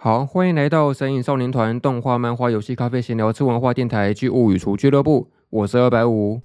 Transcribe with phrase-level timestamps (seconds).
[0.00, 5.32] 好，欢迎来到神影少年团动画、漫画、游戏、咖啡、闲聊、吃文化电台暨物语厨俱乐部。
[5.50, 6.40] 我是二百五，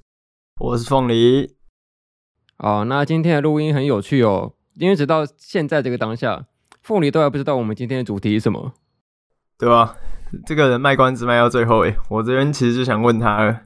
[0.60, 1.54] 我是凤梨。
[2.58, 6.48] 好，那今天的录音很有趣哦，因为直到现在这个当下，
[6.82, 8.74] 凤梨都还不知道我们今天的主题是什么，
[9.60, 9.98] 对吧？
[10.48, 13.62] 这个人卖关子卖到最后，诶，我这边其实就想问他了，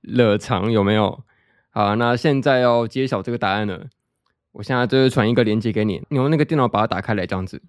[0.00, 1.22] 热场有没有？
[1.68, 3.88] 好，那现在要揭晓这个答案了。
[4.52, 7.60] 我现在就是传一个链接给你，你用那个电脑把它打开来，这样子。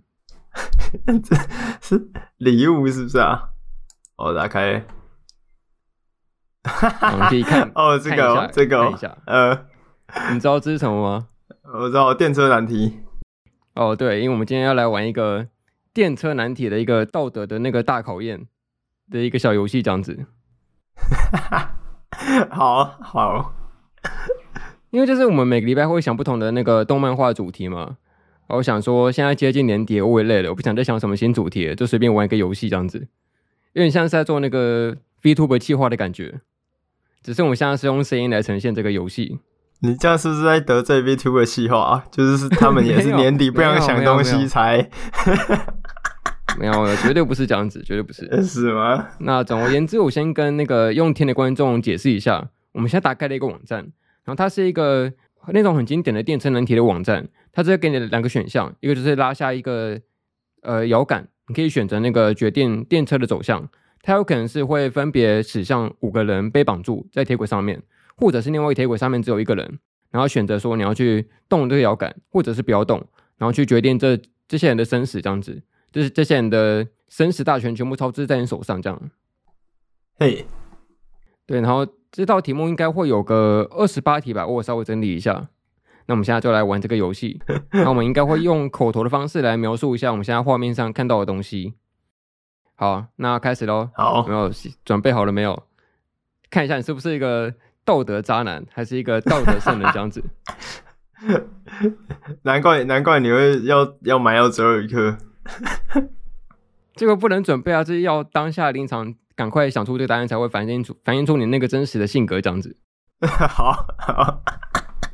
[1.23, 1.35] 这
[1.81, 3.49] 是礼物是不是啊？
[4.17, 4.83] 我打开，
[6.63, 9.65] 我们可以看 哦，这个、哦、这个、一下，呃，
[10.31, 11.27] 你知道这是什么吗？
[11.73, 12.99] 我知道电车难题。
[13.75, 15.47] 哦，对，因为我们今天要来玩一个
[15.93, 18.47] 电车难题的一个道德的那个大考验
[19.09, 20.25] 的一个小游戏，这样子。
[22.49, 23.53] 好好，
[24.89, 27.97] 因为就是我们每个礼拜会想不同的那个动漫画主题嘛。
[28.49, 33.07] 我想说，现在接近年底，我也累了，我不想再想什么新主题了，就随便玩一个游戏这样子。
[33.73, 36.41] 有点像是在做那个 VTuber 计划的感觉，
[37.21, 39.39] 只是我们现在是用声音来呈现这个游戏。
[39.81, 42.05] 你这样是不是在得罪 VTuber 计划啊？
[42.11, 44.89] 就是他们也是年底不想想东西才
[46.57, 48.27] 没有，没有，绝对不是这样子，绝对不是。
[48.43, 49.07] 是吗？
[49.19, 53.79] 那总而言之，我先跟那个用听的观众解释一下，我们现在打开了一个网站，
[54.23, 55.13] 然后它是一个
[55.53, 57.27] 那种很经典的电车难题的网站。
[57.59, 59.99] 它这给你两个选项，一个就是拉下一个
[60.61, 63.69] 呃摇杆，你可以选择那个决定电车的走向。
[64.01, 67.83] 它有可能是会分别驶向五个人被绑住在铁轨上面，
[68.15, 69.79] 或者是另外一个铁轨上面只有一个人，
[70.09, 73.05] 然后选择说你要去动这个摇杆，或者是不要动，
[73.37, 74.17] 然后去决定这
[74.47, 75.61] 这些人的生死这样子，
[75.91, 79.11] 就是这些人的生死大权全部操之在你手上这样。
[80.17, 80.45] 嘿，
[81.45, 85.49] 对，然后这道题目应该会有个二十八题吧，我稍微整理一下。
[86.09, 87.39] 那我们现在就来玩这个游戏。
[87.71, 91.75] 那我们应该会用口头的方式来描述一下我们现在画面上看到的东西。
[92.73, 93.91] 好，那开始喽。
[93.93, 94.49] 好，没有
[94.83, 95.61] 准备好了没有？
[96.49, 97.53] 看一下你是不是一个
[97.85, 100.23] 道德渣男，还是一个道德圣人这样子？
[102.41, 105.15] 难怪难怪你会要要买到最后一刻。
[106.95, 112.75] 这个不能准备啊，这是要当下临场赶快想出这个答案，才会反映出反映出你那个真实的性格这样子。
[113.21, 114.41] 好 好。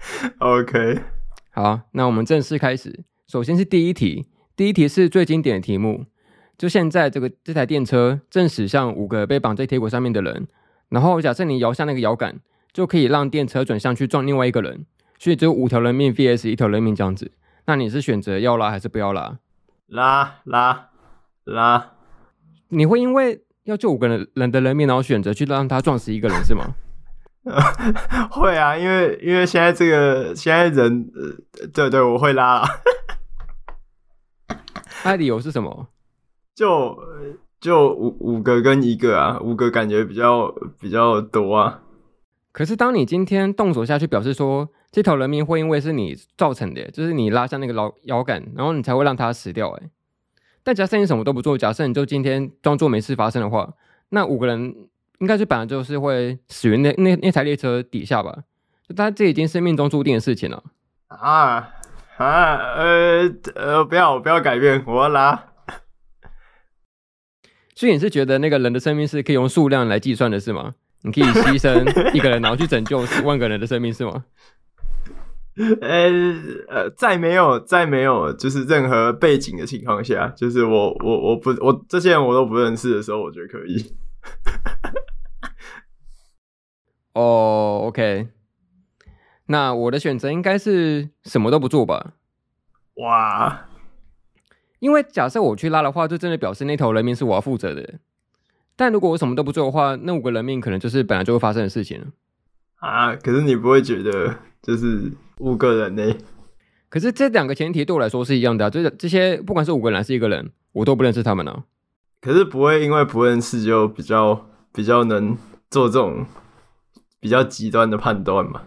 [0.39, 0.99] OK，
[1.51, 3.03] 好，那我们正式开始。
[3.27, 6.05] 首先是第一题，第一题是最经典的题目。
[6.57, 10.47] 就现在这个这台电车正驶向五个被绑在铁轨上面的人，
[10.89, 12.39] 然后假设你摇下那个摇杆，
[12.71, 14.85] 就可以让电车转向去撞另外一个人，
[15.19, 17.31] 所以只有五条人命 VS 一条人命这样子。
[17.65, 19.39] 那你是选择要拉还是不要拉？
[19.87, 20.91] 拉拉
[21.43, 21.91] 拉。
[22.69, 26.75] 你会因为要救五个人人的人命，然后选择去让他撞死一个人是吗？
[28.31, 32.67] 会啊，因为因为现在这个现在人，呃，对对，我会拉啦。
[35.05, 35.87] 那理由是什么？
[36.55, 36.97] 就
[37.59, 41.81] 就五五个跟一个啊，五个感觉比较比较多啊。
[42.51, 49.69] 可是当你今天动手下去，表示说这条人命会因为是你造成的，就是你拉下那个摇摇杆，然后你才会让他死掉。
[49.69, 49.89] 哎，
[50.63, 53.73] 但假设你什么都不做，假设你就今天装作没事发生的话，
[54.09, 54.89] 那五个人。
[55.19, 58.43] 应该是本来就是会死于那那那台列车底下吧，
[58.87, 60.63] 就他这已经是命中注定的事情了
[61.07, 61.69] 啊
[62.17, 65.45] 啊呃呃不要不要改变，我要拉。
[67.75, 70.73] 所以你是觉得那个人的生命是可以用数量来计算的，是吗？
[71.01, 74.23] 你可以牺牲一个人，然后去拯救十万个人的生命，是吗？
[75.81, 76.09] 呃
[76.67, 83.95] 呃，在没有在没有就是任何背景的情况下，就是我我我不我这些人我都不认识的时候，我觉得可以。
[87.13, 88.27] 哦、oh，OK，
[89.45, 92.13] 那我的选择应该是什么都不做吧？
[92.95, 93.67] 哇，
[94.79, 97.99] 因为假设我去拉的话，就真的表示那头人命是我要负责的。
[98.75, 102.11] 但如果我什么都不做的话，那五个人命可能就是本来就会发生的事情
[102.75, 103.15] 啊。
[103.15, 106.15] 可是你不会觉得就是五个人呢？
[106.89, 111.63] 可是这两个前提对我来说是一样的啊，就是这些不管是五个人还是一个人，我都不认识他们呢。
[112.21, 115.37] 可是不会因为不认识就比较比较能
[115.69, 116.25] 做这种
[117.19, 118.63] 比较极端的判断嘛？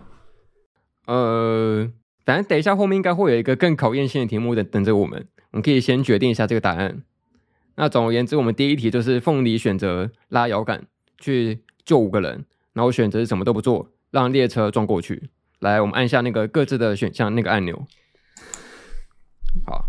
[1.06, 1.90] 呃，
[2.24, 7.02] 反正等一下后面应该会有一个更考验性的题目等等着我们，我们可以先决定一下这个答案。
[7.76, 10.86] 那总而言之，我们第一题就是凤梨选择拉摇杆
[11.18, 15.30] 去救五个人，然后选择什么都不做，让列车撞过去。
[15.60, 17.86] 来，我们按下那个各自的选项那个按钮，
[19.64, 19.86] 好，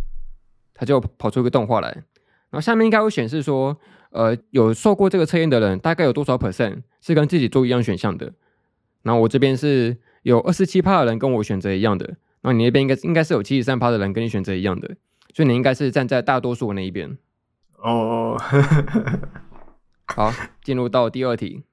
[0.74, 2.04] 它就跑出一个动画来。
[2.52, 3.78] 然后下面应该会显示说，
[4.12, 8.34] 呃，有受过这个测验的人大概有多少 percent 是跟自己做一样选项的。
[9.04, 12.06] 然后我这边是有二十七趴的人跟我选择一样的，
[12.42, 14.96] 然后你那边应该应该是有七十三趴的人跟你选择一样的。
[15.34, 17.18] 所以你应该是站在大多数的那一边。
[17.78, 18.36] 哦，
[20.08, 21.64] 好，进入到第二题。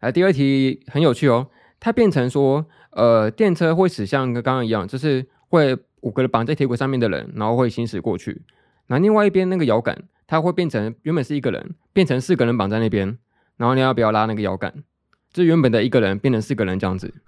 [0.00, 1.48] 来，第二题很有趣哦，
[1.78, 8.42] 它变成说，呃，电车会驶向跟刚刚一样，就是会五个人绑在铁轨上面的人，然后会行驶过去。
[8.86, 13.18] 那另外一边那个摇杆，它会变成原本是一个人，变成四个人绑在那边，
[13.56, 14.72] 然后你要不要拉那个摇杆？
[15.32, 17.12] 就原本的一个人变成四个人这样子。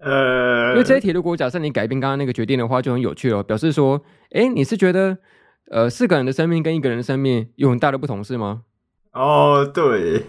[0.00, 4.00] 呃，因为这一题如果假设你改变刚刚那个决定的话，就很有趣哦，表示说，
[4.30, 5.18] 哎，你是觉得，
[5.70, 8.62] 呃，四个人的生命跟一个人的生命有很大的不同是吗？
[9.12, 10.22] 哦，对，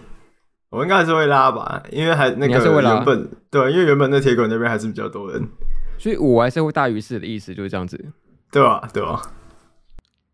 [0.70, 5.40] 我应该还是会拉吧，因为还那个原本对，因为原本那铁轨那边还是比较多人，
[5.98, 8.12] 所以五还是会大于四的意思，就是这样子，
[8.50, 8.88] 对吧？
[8.92, 9.22] 对吧？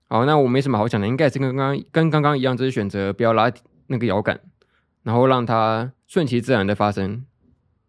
[0.09, 3.51] 好，那我没什么好讲的，应该是跟刚刚跟刚刚一样，就是选择不要拉
[3.89, 4.41] 那个摇杆，
[5.03, 7.25] 然后让它顺其自然的发生。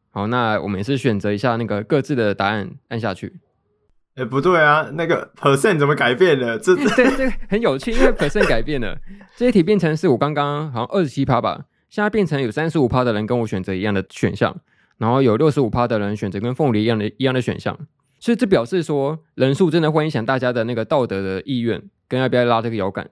[0.09, 3.39] 好，那我们也是选择一下那个各自的答案，按下去。
[4.17, 6.57] 哎，不对啊，那个 percent 怎么改变了？
[6.57, 8.97] 这对这个很有趣，因为 percent 改变了，
[9.35, 14.59] 这一题变成是我刚刚好像二十七趴吧，现在变成有三十五趴的人跟我选择一样的选项，
[14.97, 17.77] 然后有六十五趴的人选择跟凤梨一样的一样的选项，
[18.19, 23.09] 所以这表示说人数真的会影响大家的那个道德的意愿跟要不要拉这个摇杆。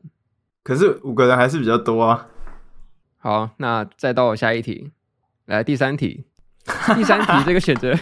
[0.64, 2.28] 可是五个人还是比较多啊。
[3.18, 4.92] 好，那再到下一题，
[5.46, 6.26] 来第三题，
[6.96, 7.94] 第三题这个选择。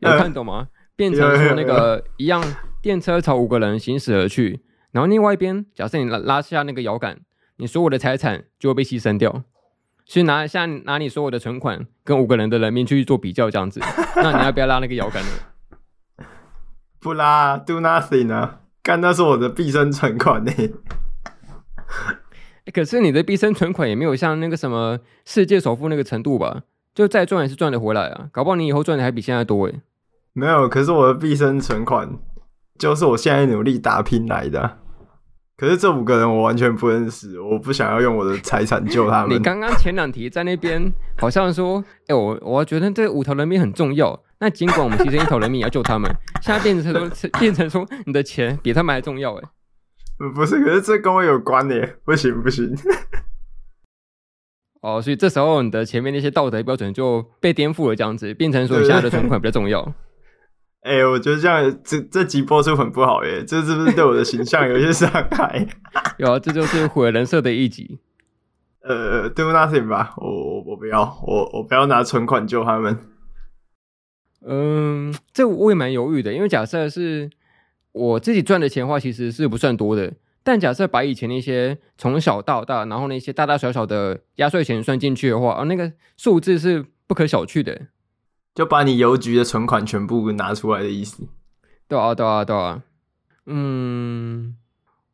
[0.00, 0.68] 有看懂吗？
[0.96, 2.42] 变成说那个一样，
[2.80, 4.60] 电车朝五个人行驶而去，
[4.92, 7.20] 然后另外一边，假设你拉拉下那个摇杆，
[7.56, 9.42] 你所有的财产就会被牺牲掉，
[10.04, 13.80] 所以拿下拿你所有的存款跟五个人的人命去做比较，这样子，
[14.16, 16.26] 那你要不要拉那个摇杆呢？
[17.00, 18.60] 不拉，do nothing 啊！
[18.82, 20.52] 干，那是我的毕生存款呢。
[22.72, 26.62] 可是你的毕生存款也没有像那个什么世界首富那个程度吧？
[26.94, 29.80] 就再赚也是赚得回来啊，搞不好你以后赚的还比现在多诶。
[30.32, 32.08] 没有，可是我的毕生存款
[32.78, 34.78] 就是我现在努力打拼来的。
[35.56, 39.30] 可是这五个人我完全不认识，我不想要用我的财产救他们。
[39.38, 44.20] 你刚刚前两题在那边好像说，哎、欸，我我觉得这五条人命很重要。
[44.40, 46.10] 那尽管我们牺牲一条人命也要救他们，
[46.42, 47.08] 现在变成说
[47.38, 49.42] 变成说你的钱比他们还重要诶。
[50.34, 52.74] 不是，可是这跟我有关耶，不行不行。
[54.82, 59.94] 哦，所以这时候你的前面那些道德标准就被颠覆了，这样子变成说你现在的存款比较重要。
[60.84, 65.66] 哎、欸，我觉得这样这这集播出很不好耶，这是不是对我的形象有些伤害？
[66.18, 67.98] 有啊，这就是毁人设的一集。
[68.82, 72.98] 呃，do nothing 吧，我我我不要，我我不要拿存款救他们。
[74.46, 77.30] 嗯，这我也蛮犹豫的，因为假设是
[77.92, 80.12] 我自己赚的钱的话，其实是不算多的。
[80.42, 87.86] 但假设把以前那些从小到大，然后那些大大小小的压岁钱算进去的话，啊，那个数字是不可小觑的。
[88.54, 91.26] 就把你邮局的存款全部拿出来的意思。
[91.88, 92.82] 对啊，对啊，对啊。
[93.46, 94.56] 嗯，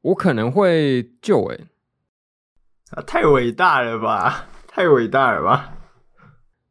[0.02, 1.66] 我可能会救诶、欸。
[2.90, 4.46] 啊，太伟大了吧！
[4.66, 5.72] 太伟大了吧！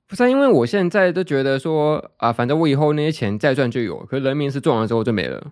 [0.07, 5.51] 不是，因为我现在都觉得说啊，反正我以后那些钱再赚就有，可是人民是赚完之后就没了。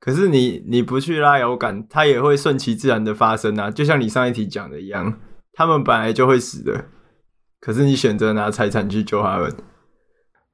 [0.00, 3.70] 可是你你不去拉摇杆，它也会顺其自然的发生啊！
[3.70, 5.18] 就像你上一题讲的一样，
[5.52, 6.86] 他们本来就会死的。
[7.60, 9.54] 可是你选择拿财产去救他们，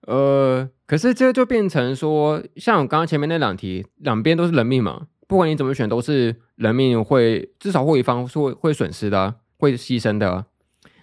[0.06, 10.46] 呃，可是这就变成说，像我刚刚前面那两题，两边都是人命嘛，不管你怎么选，都是人命会至少会一方是会会损失的，会牺牲的啊。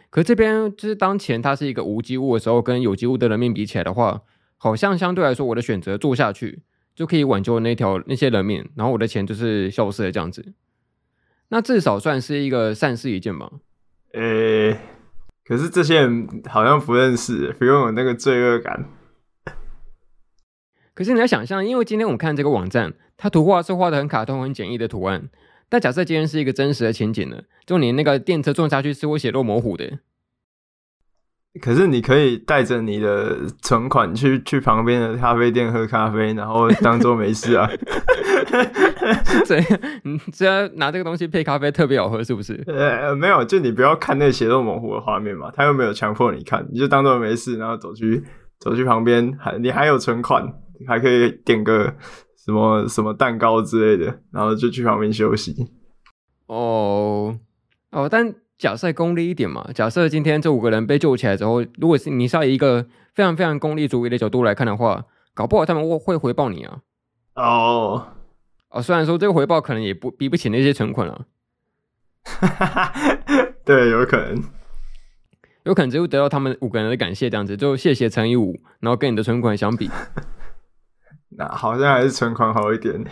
[0.10, 4.22] 可这边就是当前它是一个无机物的时候，跟有机物的人命比起来的话，
[4.58, 6.64] 好像相对来说，我的选择做下去。
[6.94, 10.54] 就可以挽救那条那些人命，然后我的钱就是消失了这样子，
[11.48, 13.50] 那至少算是一个善事一件吧。
[14.12, 14.80] 诶、欸，
[15.52, 18.86] 可是这些人好像不认识，不用有那个罪恶感。
[20.94, 25.28] 可是你要想象，因为今天我们看这个网站，它图画是画的很卡通、很简易的图案，
[25.68, 30.00] 但假设今天是一个真实的情景呢，就你那个电车撞下去是会血肉模糊的。
[31.60, 37.70] 可是你可以带着你的存款去去旁边的咖啡店喝咖啡，然后当做没事啊。
[39.46, 39.64] 所以，
[40.04, 42.64] 你只要拿这个东西配咖啡特别好喝，是不是？
[42.68, 48.24] 呃，没有，就你不要看那个血肉模糊的画面嘛，他又没有强迫你看，你就当做没事，然后走去
[48.60, 50.48] 走去旁边，还你还有存款，
[50.88, 51.94] 还可以点个
[52.46, 55.68] 什么什么蛋糕之类的，然后就去旁边休息。
[56.48, 57.38] 哦
[57.92, 58.34] 哦，但。
[58.62, 65.04] 假设功利一点嘛，假设今天这五个人被救起来之后，如果是你是以一个非常非常功利主义的角度来看的话，
[65.34, 66.82] 搞不好他们会会回报你啊。
[67.34, 68.08] 哦
[68.70, 71.26] 哦，虽然说这个回报可能也不比不起那些存款了。
[73.66, 74.44] 对，有可能，
[75.64, 79.90] 有可能只会得到他们五个人的感谢，这样子就谢谢乘以五，然后跟你的存款相比。
[81.36, 83.04] 那好像还是存款好一点。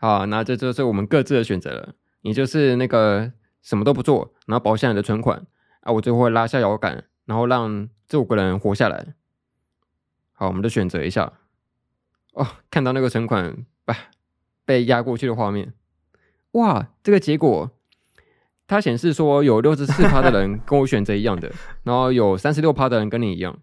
[0.00, 1.96] 好，那这就是我们各自的选择了。
[2.22, 3.30] 你就是那个
[3.62, 5.46] 什么都不做，然后保下你的存款
[5.80, 9.14] 啊，我最后会拉下摇杆，然后让这五个人活下来。
[10.32, 11.32] 好，我们就选择一下。
[12.32, 13.96] 哦，看到那个存款吧
[14.64, 15.74] 被压过去的画面，
[16.52, 17.70] 哇，这个结果
[18.66, 21.52] 它显示说有六十四趴的人跟我选择一样的，
[21.82, 23.58] 然后有三十六趴的人跟你一样，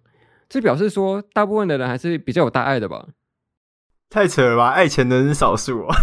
[0.50, 3.08] 这表示说大部分的人还是比较有大爱的吧？
[4.10, 5.96] 太扯了吧，爱钱的人是少数啊。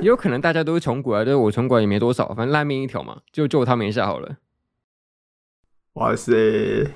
[0.00, 4.36] 也有可能大家都是穷鬼啊，就是我穷鬼也没多少，反正烂命一条嘛，就救他们一下好了。
[5.94, 6.90] 哇塞，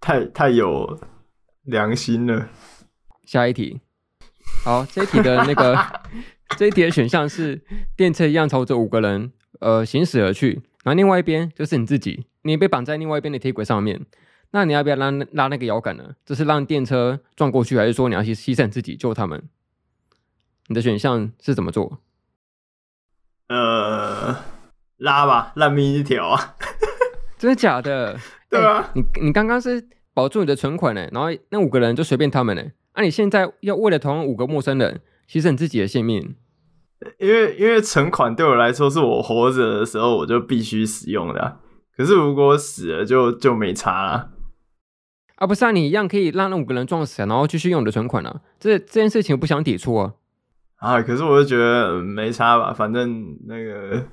[0.00, 1.00] 太太有
[1.62, 2.48] 良心了。
[3.24, 3.80] 下一题，
[4.64, 5.76] 好，这一题的那个
[6.56, 7.62] 这一题的选项是
[7.96, 14.04] 电车一样朝着五个人呃行驶而去，然后另外一边就是你自己，你被绑在另外一边的铁轨上面，
[14.50, 16.14] 那你要不要拉拉那个摇杆呢？
[16.24, 19.42] 这是让电车撞过去，还是说你要牺牺牲自己救他们？
[20.68, 21.98] 你的选项是怎么做？
[23.48, 24.36] 呃，
[24.98, 26.56] 拉吧，烂命一条啊！
[27.38, 28.18] 真的假的？
[28.50, 32.62] 对啊，欸、你你刚刚是保住你的存款呢，然后那五个人就随便他们呢。
[32.94, 36.34] 那、啊、你现在要为了同五个陌生人牺牲你自己的性命？
[37.18, 41.60] 因为因为存款对我来说是我活着的时候我就必须使用的、啊，
[41.96, 44.30] 可是如果死了就就没差了。
[45.36, 48.40] 啊，不是啊，你一样可以让那五个人撞死，然后继续用你的存款啊。
[48.58, 50.14] 这这件事情我不想抵触啊。
[50.78, 51.02] 啊！
[51.02, 54.04] 可是我就觉得没差吧，反正那个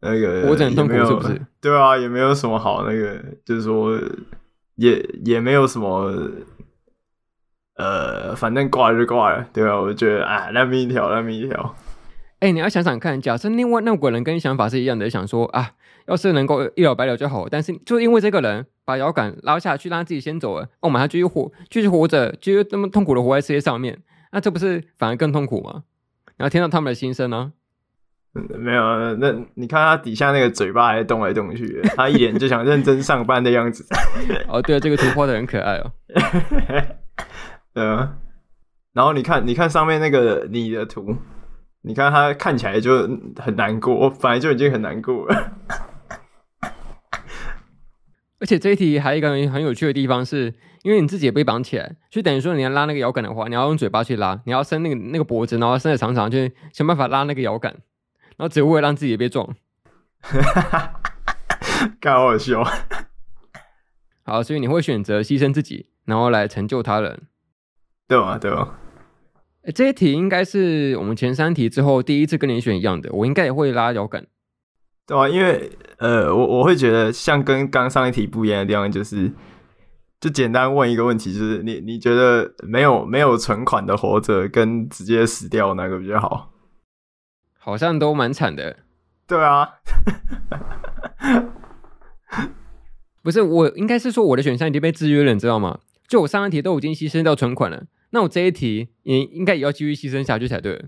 [0.00, 1.40] 那个我很痛苦是不是？
[1.60, 3.98] 对啊，也没有什么好那个，就是说
[4.76, 6.10] 也也没有什么
[7.76, 11.74] 呃，反正挂了就挂了，对啊，我就觉得啊，烂命一条，烂命一条。
[12.38, 15.72] 哎、欸，你要想想看，假设另外那五个人跟你想法是一样的，想说啊，
[16.06, 23.98] 要是能够一了百了就好，但是就因为这个人把摇杆拉下去，让他自己先走了，那，我们还继续活，继续活着，继续那么痛苦的活在世界上面，
[24.32, 25.84] 那这不是反而更痛苦吗？
[26.36, 27.52] 然后听到他们的心声呢？
[28.34, 33.86] 嗯，没有，那你看他底下那个嘴巴还动来动去，他一脸就想认真上班的样子。
[34.46, 35.92] 哦，对，这个图画的很可爱哦。
[37.74, 38.18] 嗯，
[38.92, 41.16] 然后你看，你看上面那个你的图，
[41.80, 45.52] 你看他看起来就很难过，我本来就已经很难过了。
[48.38, 50.52] 而且这一题还有一个很有趣的地方是，
[50.82, 56.38] 因为你自己也被绑起来，就等于说你要拉那个摇杆的话，你要用嘴巴去拉，你要伸那个那个脖子，然后伸的长长，就
[56.72, 57.72] 想办法拉那个摇杆，
[58.36, 59.46] 然后只会让自己也被撞。
[60.20, 61.00] 哈哈哈，
[62.00, 62.62] 干好笑。
[64.24, 67.22] 好，所以你会选择牺牲自己，然后来成就他人，
[68.06, 68.38] 对吗？
[68.38, 68.74] 对吗？
[69.62, 74.26] 欸，这一题应该是我们前三题之后第一次跟你选一样的，我应该也会拉摇杆。
[75.06, 79.32] 对啊，因为呃，我我会觉得像跟刚上一题不一样的地方，就是
[80.20, 86.52] 就简单问一个问题，就是你你觉得没有没有存款的活着跟直接死掉哪个比较好？
[87.58, 88.78] 好像都蛮惨的。
[89.28, 89.74] 对啊，
[93.22, 95.78] 不是我应该是说我的选项已经被制约了，你知道吗？
[96.08, 100.84] 就我上一题都已经牺牲掉存款了，那我这一题也应该也要继续牺牲下去才对。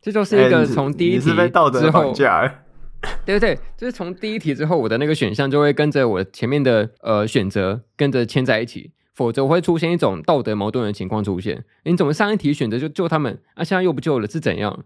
[0.00, 2.12] 这就是一个从第一题之后。
[2.14, 2.62] 欸，
[3.24, 3.58] 对不对？
[3.76, 11.64] 就是从第一题之后，我的那个选项就会跟着我前面的呃选择跟着牵在一起，否则我会出现一种道德矛盾的情况出现。
[11.84, 14.84] 你怎么上一题选择就救他们，啊，现在又不救了，是怎样？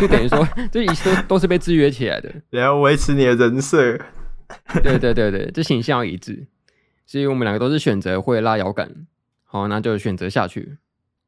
[0.00, 2.34] 就等于说， 这一切都都是被制约起来的。
[2.50, 3.98] 然后维持你的人设。
[4.82, 6.46] 对对对对，这形象要一致。
[7.04, 8.90] 所以我们两个都是选择会拉摇杆。
[9.44, 10.78] 好，那就选择下去。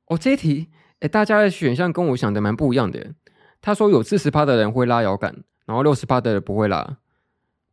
[0.07, 0.69] 哦，这一题，
[1.01, 3.13] 哎，大家的选项跟我想的蛮不一样的。
[3.61, 5.45] 他说有四十趴的人会拉摇杆。
[5.69, 6.97] 然后六十趴的人不会啦，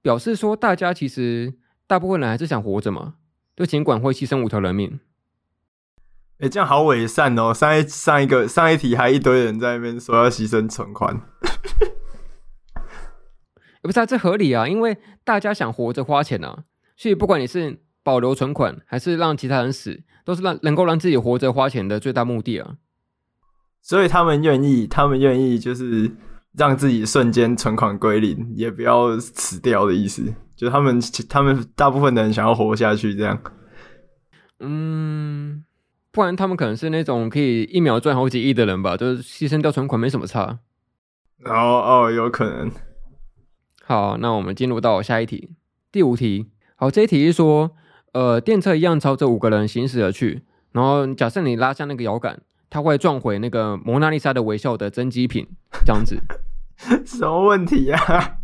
[0.01, 1.53] 表示说大家其实
[1.87, 3.13] 大部分人还是想活着嘛，
[3.55, 4.99] 就尽管会牺牲五条人命。
[6.39, 7.53] 哎，这样好伪善哦！
[7.53, 11.21] 上一上一个上一题还一堆人在那边说要牺牲存款，
[13.81, 16.65] 不是啊，这合理啊，因为大家想活着花钱啊，
[16.97, 22.75] 所以不管你是保留存款还是让其他人死，都是让能够让自己活着花钱的最大目的啊。
[23.81, 26.11] 所以他们愿意，他们愿意就是。
[26.57, 33.39] 让自己瞬间存款归零，也不要死掉的意思，就他们他们大部分的人想要活下去，这样。
[34.59, 35.63] 嗯，
[36.11, 40.59] 不然他们可能是那种可以一秒赚好几亿的人吧，就是牺牲掉存款没什么差。
[41.43, 42.71] 哦哦，有可能。
[43.83, 45.51] 好，那我们进入到下一题，
[45.91, 46.51] 第五题。
[46.75, 47.71] 好，这一题是说，
[48.13, 52.41] 呃，电车一样朝着五个人行驶而去，然后假设你拉下那个摇杆。
[52.67, 55.47] 它会撞毁那个蒙娜丽莎的微笑的真迹品，
[55.85, 56.17] 这样子，
[57.05, 58.37] 什么问题呀、啊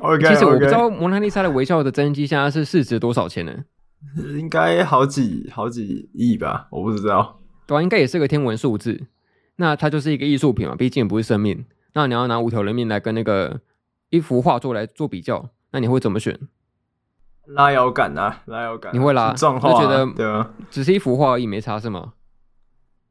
[0.00, 3.52] ？okay, 其实我不知道蒙娜丽莎的微笑的真迹现在是市值多少钱呢？
[4.38, 7.40] 应该好几好几亿吧，我不知道。
[7.66, 9.06] 对啊，应该也是个天文数字。
[9.56, 11.64] 那它就是一个艺术品嘛，毕竟不是生命。
[11.94, 13.60] 那你要拿五条人命来跟那个
[14.10, 16.38] 一幅画作来做比较，那你会怎么选？
[17.46, 19.32] 拉摇杆啊，拉摇杆，你会拉？
[19.34, 19.72] 撞画、啊？
[19.72, 22.14] 就觉得对啊，只是一幅画而已，没差是吗？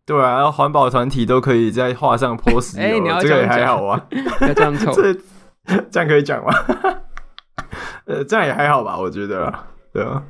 [0.05, 4.08] 对啊，然后环保团体都可以在画上 泼石油，你要这，这个也还好啊，
[4.41, 5.13] 要这样臭， 这
[5.89, 6.51] 这样可以讲吗？
[8.05, 9.53] 呃，这样也还好吧，我觉得，
[9.93, 10.24] 对啊。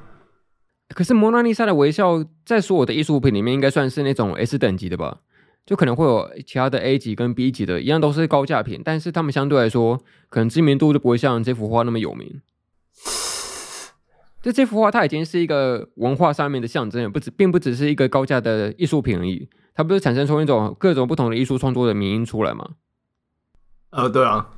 [0.94, 5.20] 可是蒙娜丽莎的微笑，在所有的艺术品里面，应该算是那种 S 等级的吧？
[5.66, 9.98] 就可能会有其他的 A 级跟 B 级的，一样都是高价品，但是他们相对来说，
[10.30, 12.42] 可能知名度就不会像这幅画那么有名。
[14.42, 19.48] 就这幅画，它已经是一个文化上面的象征，不只并不只是一个高价的艺术品而已。
[19.74, 22.72] 它不是产生出一种各种不同的艺术创作的名音出来吗？
[23.92, 24.50] 呃，对啊，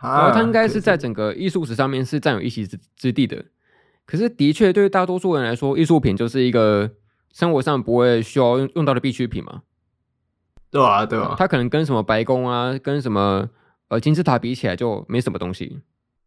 [0.00, 3.44] 然后它应该是在整个艺术史上面是占有一席之之地的。
[4.06, 6.90] 可是，的确，对于大多数人来说，艺术品就是一个
[7.32, 9.62] 生活上不会需要用用到的必需品嘛。
[10.70, 13.48] 对啊，对啊，它可能跟什么白宫啊，跟什么
[13.88, 15.80] 呃金字塔比起来，就没什么东西。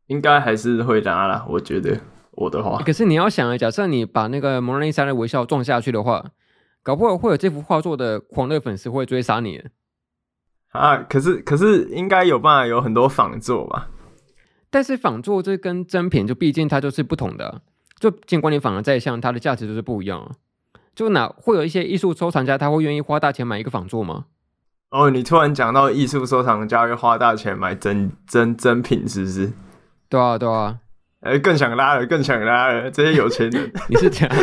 [0.08, 2.00] 应该还是会拿啦，我觉得
[2.32, 2.78] 我的话。
[2.84, 6.32] 可是你要想啊，假设你把那个蒙娜丽莎的微笑撞下去的话，
[6.84, 9.64] 搞不好会有这幅画作的狂热粉丝会追杀你。
[10.72, 13.88] 啊，可是可是应该有办法有很多仿作吧？
[14.70, 17.62] 但是仿作这跟真品就毕竟它就是不同的啊。
[18.00, 20.32] 就尽管你仿的再像，它的价值就是不一样啊。
[20.94, 24.26] 就哪会有一些艺术收藏家，他会愿意花大钱买一个仿作吗？
[24.90, 29.54] 哦，你突然讲到艺术收藏家会花大钱买真真真品，是不是？
[30.10, 30.80] 对啊，对啊。
[31.24, 33.72] 哎、欸，更想拉了，更想拉了，这些有钱人。
[33.90, 34.36] 你是这样？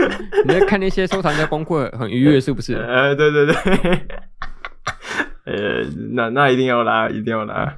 [0.46, 2.74] 你在看那些收藏家崩溃很愉悦，是不是？
[2.74, 3.54] 呃，对对对。
[5.44, 7.76] 呃，那那一定要拉，一定要拉。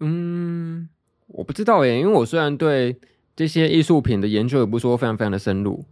[0.00, 0.88] 嗯，
[1.28, 3.00] 我不知道耶，因为我虽然对。
[3.38, 5.84] 这些艺术品的研究也不说非常非常的深入，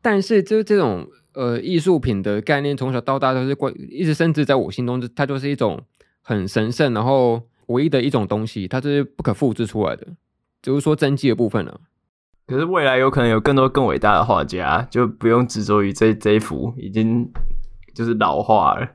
[0.00, 5.78] 但是就这种呃艺术品的概念从小到大都是关一直深植在我心中，它就是一种
[6.22, 10.06] 很神圣，然后唯一的一种东西，它是不可复制出来的，
[10.66, 11.80] 就是说真迹的部分了。
[12.44, 17.30] 可是未来有可能有更多更伟大的画家，就不用执着于这这一幅已经
[17.94, 18.88] 就是老化了。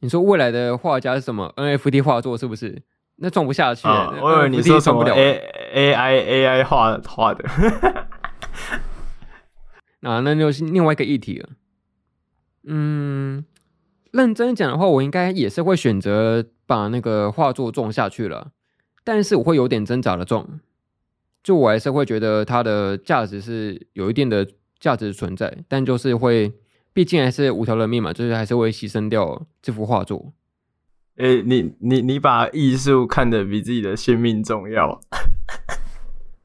[0.00, 2.82] 你说未来的画家是什么 NFT 画作是不是？
[3.16, 5.36] 那装不下去，哦，我以为你说什么 A
[5.74, 7.44] A I A I 画画的，
[10.00, 11.50] 那 那就是另外一个议题了。
[12.64, 13.44] 嗯，
[14.10, 18.52] 认真讲的话，我应该也是会选择把那个画作种下去了，
[19.04, 20.60] 但是我会有点挣扎的种，
[21.42, 24.46] 就我还是会觉得它的价值是有一定的
[24.78, 26.52] 价值存在，但就是会，
[26.92, 30.32] 毕竟还是五条人命嘛，就是还是会牺牲掉这幅画作。
[31.16, 35.00] 哎、欸，你你你把艺术看得比自己的性命重要？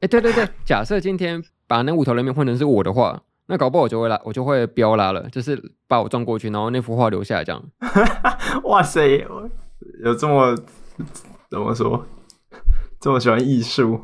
[0.00, 7.64] 欸，对对对，假设今天把那五条人命换成是我的话，那搞不好我就会拉，我就会飙拉了，就是把我撞过去，然后那幅画留下来这样。
[8.64, 9.26] 哇塞，
[10.04, 10.54] 有这么
[11.48, 12.06] 怎么说，
[13.00, 14.00] 这么喜欢艺术？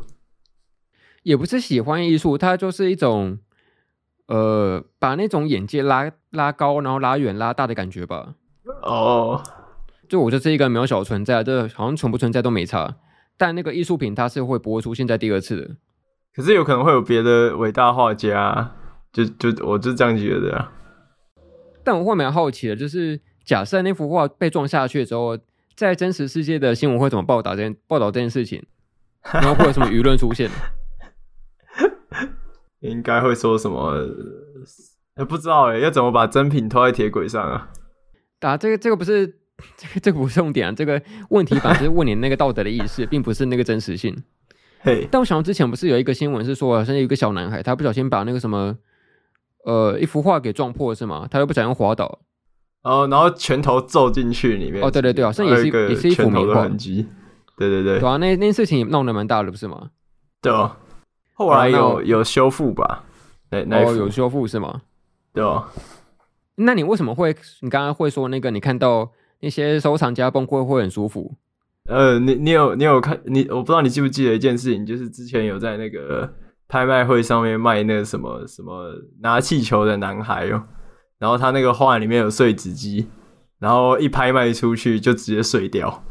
[1.22, 3.38] 也不是喜欢艺术，它就是一种
[4.26, 8.34] 呃，把那种眼界拉拉高，然后拉远拉大的感觉吧。
[8.82, 9.42] 哦。
[10.08, 12.96] 就我就是一个渺小存在，这好像存不存在都没差。
[13.38, 15.76] 但那个艺术品它是会不会出现在第二次的？
[16.34, 18.72] 可是有可能会有别的伟大画家，
[19.10, 20.70] 就就我就这样觉得啊。
[21.82, 25.38] 但我会蛮好奇的，就是假设那幅画被撞下去之后，
[25.74, 28.62] 在真实世界的新闻会怎么报道这件报道这件事情？
[29.32, 30.50] 然后会有什么舆论出现？
[32.82, 33.96] 应该会说什么？
[35.14, 37.70] 哎，不知道哎，要怎么把真品拖在铁轨上啊？
[38.38, 39.38] 打这个这个不是。
[39.76, 44.16] 这 个这个不是重点啊，这个问题反而是问你那个道德的意识， 并不是那个真实性。
[44.80, 48.76] 嘿，但我想到之前不是有一个新闻是说，好像有一个小男孩，他不小心把那个什么
[49.64, 51.28] 呃一幅画给撞破是吗？
[51.30, 52.22] 他又不小心滑倒，
[52.82, 54.82] 哦，然后拳头揍进去里面。
[54.82, 56.66] 哦，对对对，好像也是也是一幅名画。
[56.66, 57.06] 对
[57.56, 59.90] 对对，对啊，那那件事情也闹得蛮大的，不是吗？
[60.40, 60.76] 对啊，
[61.46, 63.04] 后来有有修复吧？
[63.50, 64.82] 对，那哦有修复是吗？
[65.32, 65.68] 对啊，
[66.56, 67.36] 那你为什么会？
[67.60, 69.10] 你刚刚会说那个你看到？
[69.44, 71.34] 那些收藏家崩溃会很舒服。
[71.86, 76.32] 呃，你你有你有看你，我不知道你记不记得一件事情，就是之前有在那个
[76.68, 80.62] 拍卖会上面卖那个什么什么拿气球的男孩哦，
[81.18, 83.08] 然后他那个画里面有碎纸机，
[83.58, 86.04] 然后一拍卖出去就直接碎掉。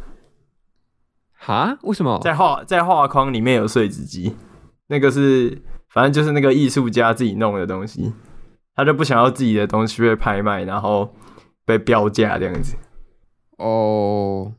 [1.32, 1.78] 哈？
[1.84, 2.20] 为什么？
[2.22, 4.36] 在画在画框里面有碎纸机，
[4.92, 8.12] 那个是反正就是那个艺术家自己弄的东西，
[8.76, 11.16] 他就不想要自己的东西被拍卖，然后
[11.66, 12.76] 被标价这样子。
[13.58, 14.54] 哦，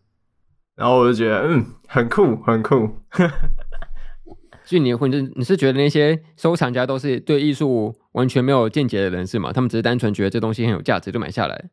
[0.75, 2.89] 然后我就觉得，嗯，很酷，很酷。
[4.65, 9.53] 所以你会你你是觉得那些收藏家都是对艺术完全没有见解的人是吗？
[9.53, 11.69] 他们只是单纯觉得这东西很有价值就买下来？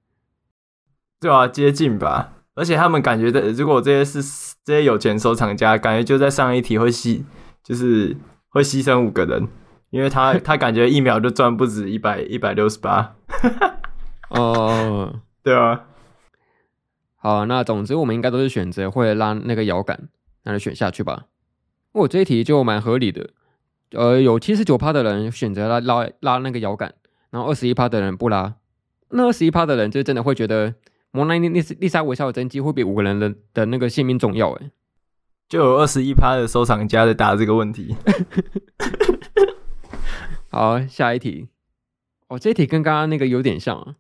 [1.21, 2.33] 对啊，接近吧。
[2.55, 7.23] 而且他们感觉的，如果这些是这些有钱收藏家，感觉就在上一题会吸，
[7.63, 8.17] 就是
[8.49, 9.47] 会牺牲五个人，
[9.89, 13.15] 因为他他感觉一秒就赚不止一百一百六十八。
[14.29, 15.85] 哦，对啊。
[17.15, 20.09] 好，那总之我们应该都是选择会拉那个摇杆，
[20.43, 21.25] 那就选下去吧。
[21.91, 23.29] 我、哦、这一题就蛮合理的，
[23.91, 26.93] 呃，有七十九趴的人选择拉拉拉那个摇杆，
[27.31, 28.55] 然后二十一趴的人不拉。
[29.09, 30.75] 那二十一趴的人就真的会觉得。
[31.11, 34.69] 蒙娜丽丽莎微笑的真迹会比五个人的的那个性命重要诶，
[35.49, 37.95] 就有二十一趴的收藏家在答这个问题。
[40.51, 41.49] 好，下一题。
[42.27, 43.95] 哦，这题跟刚刚那个有点像啊。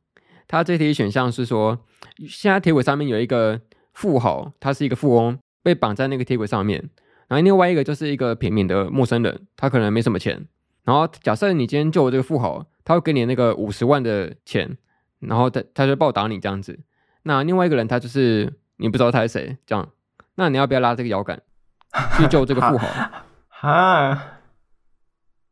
[0.47, 1.79] 他这题选项是说，
[2.27, 3.59] 现在铁轨上面有一个
[3.93, 6.87] 富豪，他是一个富翁，被绑在那个铁轨上面。
[7.27, 10.47] 然后另外一个就是一个平民的陌生人，他可能没什么钱。
[10.83, 14.77] 然后假设你今天救了这个富豪，他会给你那个五十万的钱，
[15.19, 16.79] 然后他他就报答你这样子。
[17.23, 19.89] 那另外一个人，他就是你不知道他是谁，这样，
[20.39, 21.41] 那你要不要拉这个摇杆
[22.15, 22.87] 去救这个富豪？
[23.49, 24.17] 哈，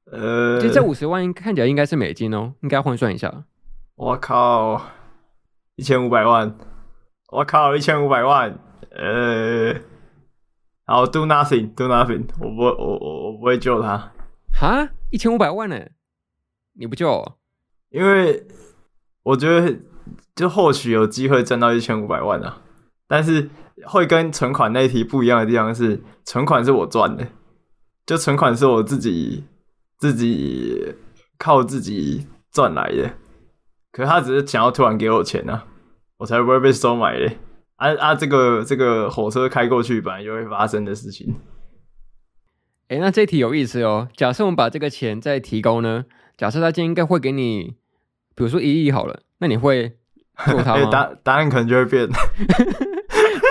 [0.06, 3.44] 呃，其实这五十万看起来应该是美金哦，应该换算一下。
[3.96, 4.82] 我靠，
[5.76, 6.56] 一千五百万！
[7.34, 8.58] 我靠，一千五百万！
[8.92, 9.76] 呃，
[10.86, 14.14] 好，do nothing，do nothing，我不，我我我不会救他。
[14.54, 15.78] 哈，一千五百万呢？
[16.80, 17.36] 你不救哦？
[17.90, 18.48] 因为
[19.24, 19.78] 我觉得。
[20.34, 22.62] 就或许有机会赚到一千五百万啊，
[23.08, 23.50] 但是
[23.86, 27.28] 会跟存款那一题不一样的地方是，存款是我赚的，
[28.06, 29.46] 就存款是我自己
[29.98, 30.94] 自己
[31.38, 33.14] 靠自己赚来的，
[33.92, 35.66] 可是他只是想要突然给我钱啊，
[36.18, 37.38] 我才不会被收买嘞。
[37.78, 41.36] 啊啊，这个这个火车开过去，本来就会发生的事情。
[42.88, 44.08] 哎、欸，那这题有意思哦。
[44.16, 46.06] 假设我们把这个钱再提高呢？
[46.36, 47.76] 假设他今天应该会给你，
[48.34, 49.96] 比如说一亿好了，那你会？
[50.46, 50.90] 做他吗？
[50.92, 52.08] 答答案可能就会变。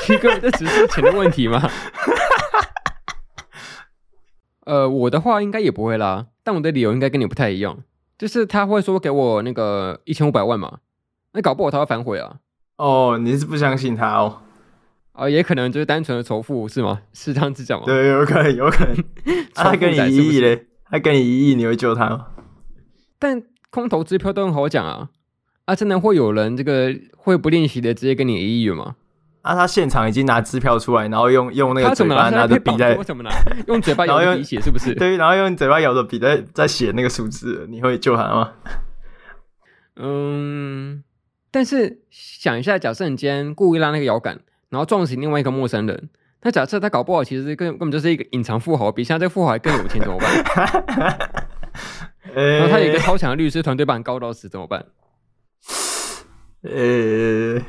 [0.07, 1.69] 七哥，这只是钱的问题吗？
[4.65, 7.77] 呃，我的话应该也不会啦，但我的理由应该跟你不太一样。
[8.17, 10.79] 就是他会说给我那个一千五百万嘛，
[11.33, 12.37] 那搞不好他会反悔啊。
[12.77, 14.43] 哦，你是不相信他哦？
[15.13, 17.03] 啊、也可能就是单纯的仇富是吗？
[17.13, 17.87] 是这样子讲吗？
[17.87, 18.97] 对，有可能，有可能。
[19.55, 22.27] 他给你一亿嘞，他给你一亿，你会救他吗？
[23.19, 25.11] 但空头支票都很好讲啊。
[25.65, 28.95] 啊，真的会有人这个会不吝惜的直接给你一亿吗？
[29.47, 33.31] 啊，他现场已经拿支票出来，然后用用那个嘴巴拿着笔在，为什么拿？
[33.69, 34.93] 用嘴巴 咬着笔写是不是？
[34.99, 38.53] 对，然后用嘴巴咬着笔在在写那个数字，你会救他吗？
[39.97, 41.05] 嗯，
[41.53, 46.11] 但是想一下，假设你今天故意拉那个摇杆，然后撞死另外一个陌生人，
[46.43, 51.19] 那假设他搞不好其实根根本就是一个隐藏富豪，比现在这个富豪还更有钱怎么办？
[52.35, 54.85] 然后他有一个超强的律师团队把你告到死怎么办？
[56.63, 57.63] 呃、欸，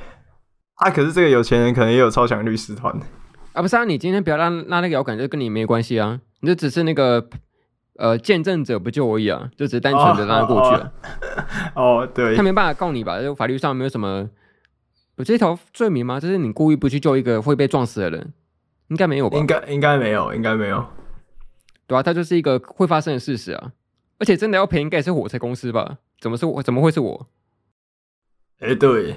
[0.78, 2.94] 啊，可是这个有钱人可能也有超强律师团
[3.54, 7.28] 啊，不是啊，你今天不要让让那个摇杆，就跟你没关系啊，你就只是那个
[7.96, 10.94] 呃见证者不救而已啊，就只是单纯的让他过去了。
[11.74, 13.20] 哦， 哦，哦，对，他没办法告你吧？
[13.22, 14.30] 就法律上没有什么
[15.16, 16.20] 有这条罪名吗？
[16.20, 18.34] 就是你故意不去救一个会被撞死的人，
[18.90, 19.38] 应该没有吧？
[19.40, 20.86] 应该应该没有，应该没有。
[21.88, 23.72] 对啊，它就是一个会发生的事实啊，
[24.20, 25.98] 而且真的要赔，应该是火车公司吧？
[26.22, 26.62] 怎么是我？
[26.62, 27.28] 怎么会是我？
[28.60, 29.16] 哎、欸，对，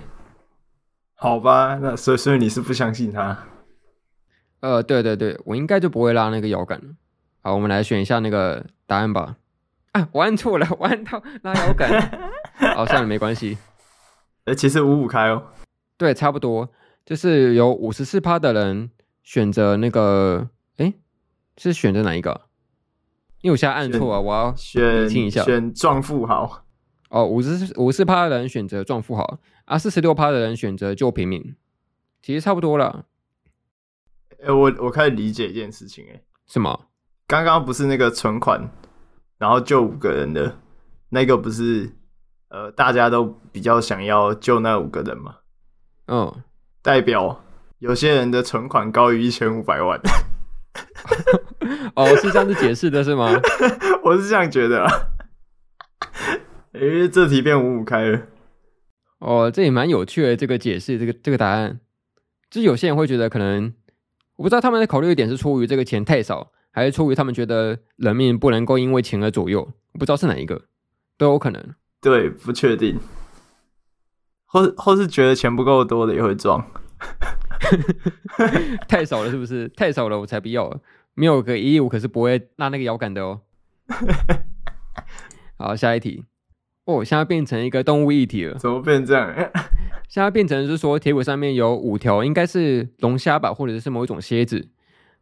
[1.22, 3.46] 好吧，那所以所以你是不相信他？
[4.60, 6.94] 呃，对对对，我应该就不会拉那个摇杆了。
[7.42, 9.36] 好，我们来选一下那个答案吧。
[9.92, 12.32] 啊，我按错了，我按到拉摇杆。
[12.74, 13.58] 好，算了，没关系。
[14.44, 15.42] 哎、欸，其实五五开哦。
[15.98, 16.70] 对，差不多，
[17.04, 18.90] 就是有五十四趴的人
[19.22, 20.94] 选择那个，哎、欸，
[21.58, 22.40] 是选择哪一个？
[23.42, 26.64] 因为我现在按错啊，我要选听一下，选撞富豪。
[27.10, 29.38] 哦，五十五十趴的人选择撞富豪，
[29.70, 31.54] 啊，四十六趴的人选择救平民，
[32.20, 33.06] 其实差不多了。
[34.40, 36.88] 哎、欸，我我开始理解一件事情、欸，哎，什么？
[37.28, 38.68] 刚刚不是那个存款，
[39.38, 40.58] 然后救五个人的
[41.10, 41.88] 那个，不是
[42.48, 45.36] 呃，大家都比较想要救那五个人吗？
[46.08, 46.42] 嗯，
[46.82, 47.44] 代表
[47.78, 50.00] 有些人的存款高于一千五百万。
[51.94, 53.30] 哦，是这样子解释的，是吗？
[54.02, 54.84] 我是这样觉得。
[56.72, 58.20] 哎、欸，这题变五五开了。
[59.20, 60.36] 哦，这也蛮有趣的。
[60.36, 61.78] 这个解释，这个这个答案，
[62.50, 63.72] 就是有些人会觉得，可能
[64.36, 69.60] 我不知道他们的考虑点是出于这个钱太少，还是出于他们觉得人命不能够因为钱而左右。
[69.92, 70.62] 我不知道是哪一个，
[71.18, 71.74] 都有可能。
[72.00, 72.98] 对，不确定。
[74.46, 76.64] 或或是觉得钱不够多的也会撞。
[78.88, 79.68] 太少了，是不是？
[79.68, 80.80] 太少了，我才不要。
[81.14, 83.42] 没有个一亿我，可是不会拉那个摇杆的哦。
[85.58, 86.24] 好，下一题。
[86.90, 88.58] 哦，现在变成一个动物一体了。
[88.58, 89.32] 怎么变这样？
[90.08, 94.68] 现在变成是说铁轨上面有五条，应该是龙虾吧，或者是某一种蝎子。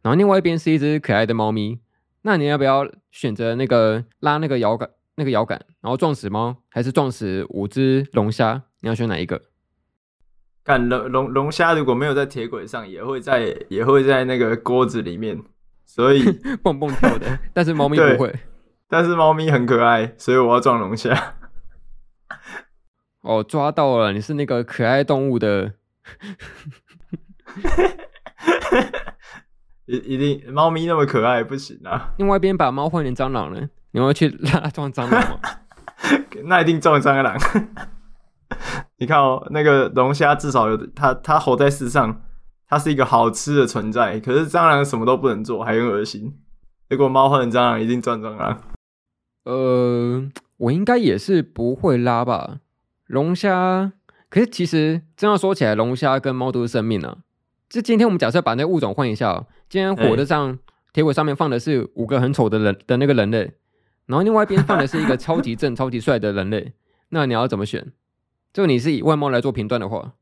[0.01, 1.79] 然后另外一边是一只可爱的猫咪。
[2.23, 8.63] 那你要不要选择那个拉那个摇杆，那个摇杆，然后撞死猫，还是撞死五只龙虾？
[8.81, 9.41] 你要选哪一个？
[10.63, 15.41] 看龙龙龙虾如果没有在铁轨上，也会在也会在那个锅子里面，
[15.85, 16.23] 所以
[16.61, 17.39] 蹦蹦跳的。
[17.53, 18.33] 但是猫咪不会。
[18.87, 21.35] 但是猫咪很可爱，所以我要撞龙虾。
[23.21, 24.13] 哦，抓到了！
[24.13, 25.73] 你是那个可爱动物的，
[29.85, 32.13] 一一定猫咪那么可爱不行啊！
[32.17, 33.59] 另外一边把猫换成蟑螂了，
[33.91, 35.39] 你要去拉撞蟑螂吗？
[36.45, 37.35] 那一定撞蟑螂。
[38.97, 42.21] 你看哦，那个龙虾至少有它，它活在世上，
[42.67, 44.17] 它是一个好吃的存在。
[44.19, 46.39] 可是蟑螂什么都不能做，还很恶心。
[46.89, 48.61] 结果猫换成蟑螂，一定撞蟑螂。
[49.43, 52.59] 呃，我应该也是不会拉吧。
[53.09, 53.91] 龙虾，
[54.29, 57.17] 可是其实真要说起来，龙虾跟猫都是生命啊。
[57.67, 60.59] 就今天我们假设把那物种换一下，今天火车上
[60.93, 63.53] 铁轨上面放的是五个很丑的人的那个人类，
[64.05, 66.73] 然后另外一边放的是一个超级正、超级帅的人类，
[67.09, 67.91] 那你要怎么选？
[68.53, 70.13] 就你是以外貌来做评断的话，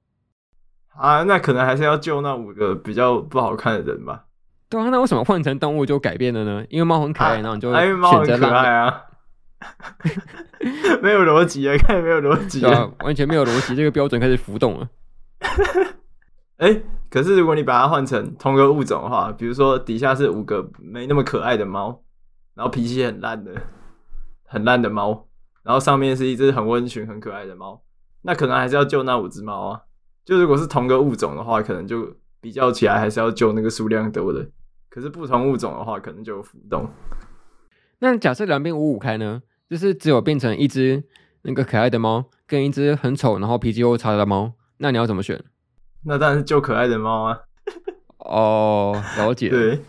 [0.96, 4.24] 啊，那可能还是要救那五个比较不好看的人吧。
[4.70, 6.66] 对啊，那为什么换成动物就改变了呢？
[6.70, 9.04] 因为猫很可爱，啊、然后你就选择可爱啊。
[11.02, 14.90] 没有逻辑啊，看没有逻辑啊，完全没有逻辑，这个标准开始浮动了。
[16.58, 22.04] 哎、欸，可是如果你把它换成同个物种的话，比如说底下是五个没那么可爱的猫，
[22.56, 23.52] 然后脾气很烂的、
[24.46, 25.28] 很烂的猫，
[25.64, 27.82] 然后上面是一只很温驯、很可爱的猫，
[28.24, 29.82] 那可能还是要救那五只猫啊。
[30.26, 34.46] 就如果是同个物种的话，可能就比较起来还是要救那个数量多的。
[34.90, 36.90] 可是不同物种的话，可能就有浮动。
[38.00, 39.44] 那假设两边五五开呢？
[39.70, 41.04] 就是只有变成一只
[41.42, 45.44] 那个可爱的猫，跟一只很丑然后脾气又差的猫，那你要怎么选？
[46.04, 47.40] 那当然是救可爱的猫啊。
[48.20, 49.50] 哦，了解。
[49.52, 49.82] 对。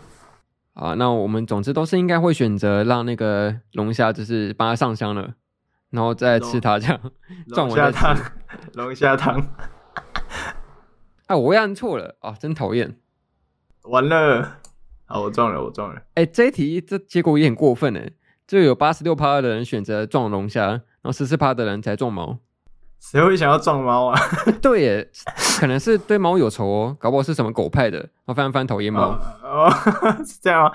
[0.73, 5.33] 啊，那我们总之都是应该会选择让那个龙虾就是帮它上香了，
[5.89, 6.99] 然后再吃它这样。
[7.47, 8.17] 龙虾汤，
[8.73, 9.45] 龙虾汤。
[11.27, 12.97] 啊，我又按错了啊，真讨厌。
[13.83, 14.57] 完了。
[15.05, 15.99] 好，我撞了，我撞了。
[16.13, 18.11] 哎、欸，这一题这结果也很过分哎，
[18.49, 22.39] 就有八十六趴的人选择撞龙虾，然后十四趴的人才撞猫。
[22.99, 24.19] 谁会想要撞猫啊？
[24.59, 25.09] 对耶，
[25.59, 29.11] 可能是对猫有仇哦，搞不好是什么狗派的，我翻翻讨厌猫。
[29.43, 29.69] 哦，
[30.25, 30.71] 是这样吗？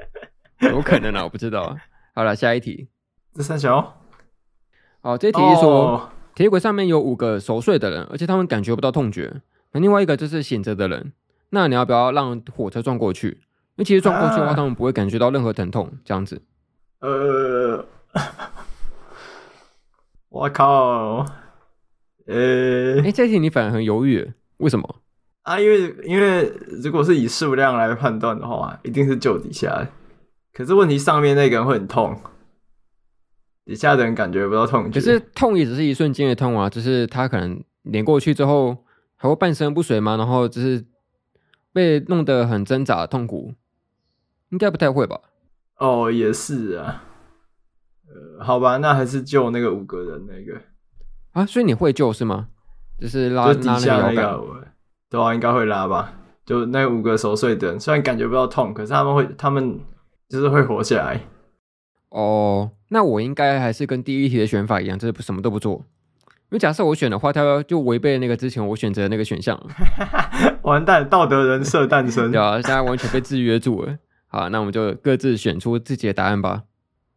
[0.72, 1.76] 有可能啊，我不知道。
[2.14, 2.88] 好了，下一题。
[3.34, 4.00] 这三小。
[5.02, 9.42] 好，这一题是说，铁轨上面有五个熟睡的人，而且他们感觉不到痛觉。
[9.72, 11.12] 那另外一个就是醒着的人，
[11.50, 13.28] 那你要不要让火车撞过去？
[13.28, 16.40] 因为其实撞过去的话，他们不会感觉到任何疼痛，这样子。
[17.04, 17.84] 呃，
[20.30, 21.26] 我靠，
[22.26, 25.02] 呃，哎，这题你反而很犹豫，为什么？
[25.42, 26.50] 啊，因为因为
[26.82, 29.86] 如果是以数量来判断的话，一定是救底下。
[30.54, 32.18] 可是问题上面那个人会很痛，
[33.66, 34.90] 底下的人感觉不到痛。
[34.90, 38.78] 可是痛也只是一瞬间的痛啊，就是他可能碾过去之后
[39.16, 40.82] 还会半身不遂嘛，然后就是
[41.70, 43.52] 被弄得很挣扎痛苦。
[44.48, 45.20] 应该不太会吧？
[45.78, 47.04] 哦，也是啊。
[48.06, 50.60] 呃，好吧，那还是救那个五个人那个
[51.32, 51.44] 啊。
[51.46, 52.48] 所以你会救是吗？
[53.00, 54.44] 就是拉就底下那个
[55.10, 56.12] 对啊，应该会拉吧。
[56.46, 59.80] 就那五个熟睡的人，虽然感觉不到痛，可是他们会，他们
[60.28, 61.20] 就是会活下来。
[62.10, 65.84] 哦，那我应该还是跟第一题的选法一样，就是什么都不做。
[66.50, 69.60] 因为假设我选的话，他就违背那个之前我选择的那个选项。
[70.62, 72.30] 完蛋，道德人设诞生。
[72.30, 73.98] 对啊，现在完全被制约住了。
[74.34, 76.64] 好，那我们就各自选出自己的答案吧。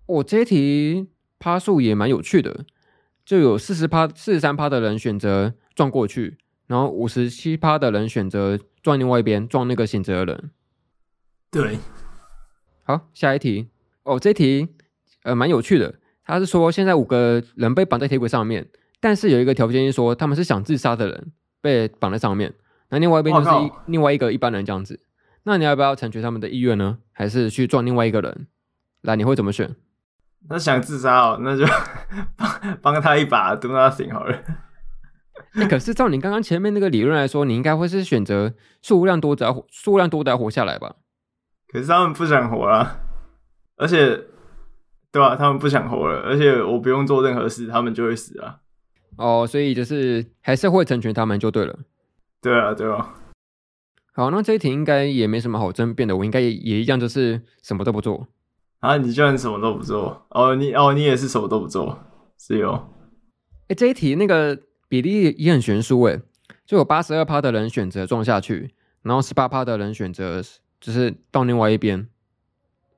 [0.06, 1.08] 我、哦、这一题
[1.40, 2.64] 趴数也蛮有趣的，
[3.26, 10.52] 就有四十趴、四十三趴的人选择撞过去，然后五十七趴的人选择撞另外一边，撞那个选择的人。
[11.50, 11.80] 对，
[12.84, 13.70] 好，下一题。
[14.04, 14.68] 哦，这一题
[15.24, 22.54] 呃蛮有趣的，他是说现在五个人被绑在铁轨上面，但是有一个条件是说他们是想自杀的人被绑在上面，
[22.90, 25.00] 那另外一边就是一另外一个一般人这样子。
[25.48, 26.98] 那你要不要成全他们的意愿呢？
[27.14, 28.48] 还是去撞另外一个人？
[29.04, 29.74] 来，你会怎么选？
[30.50, 31.66] 那想自杀哦，那就
[32.36, 34.38] 帮帮他一把，do nothing 好了。
[35.54, 40.98] 那、欸，可是照你刚刚前面那个理论来说，你应该会是选择数量多的，数量多的活下来吧？
[41.70, 43.00] 可是他们不想活了，
[43.78, 44.26] 而且，
[45.14, 45.36] 对吧、啊？
[45.38, 48.60] 他们不想活了，而且我不用做任何事，他们就会死啊。
[49.18, 51.80] 哦，所以就是还是会成全他们就对了。
[52.42, 53.16] 对啊，对啊。
[54.18, 58.28] 好，那这一题应该也没什么好争辩的，我应该也也一样，就是什么都不做。
[58.80, 60.26] 啊，你居然什么都不做？
[60.30, 62.00] 哦，你哦，你也是什么都不做，
[62.36, 62.90] 是哟。
[63.68, 66.20] 哎，这一题那个比例也很悬殊诶，
[66.66, 70.42] 就有八十二趴的人选择撞下去，然后十八趴的人选择
[70.82, 72.10] 就是到另外一边。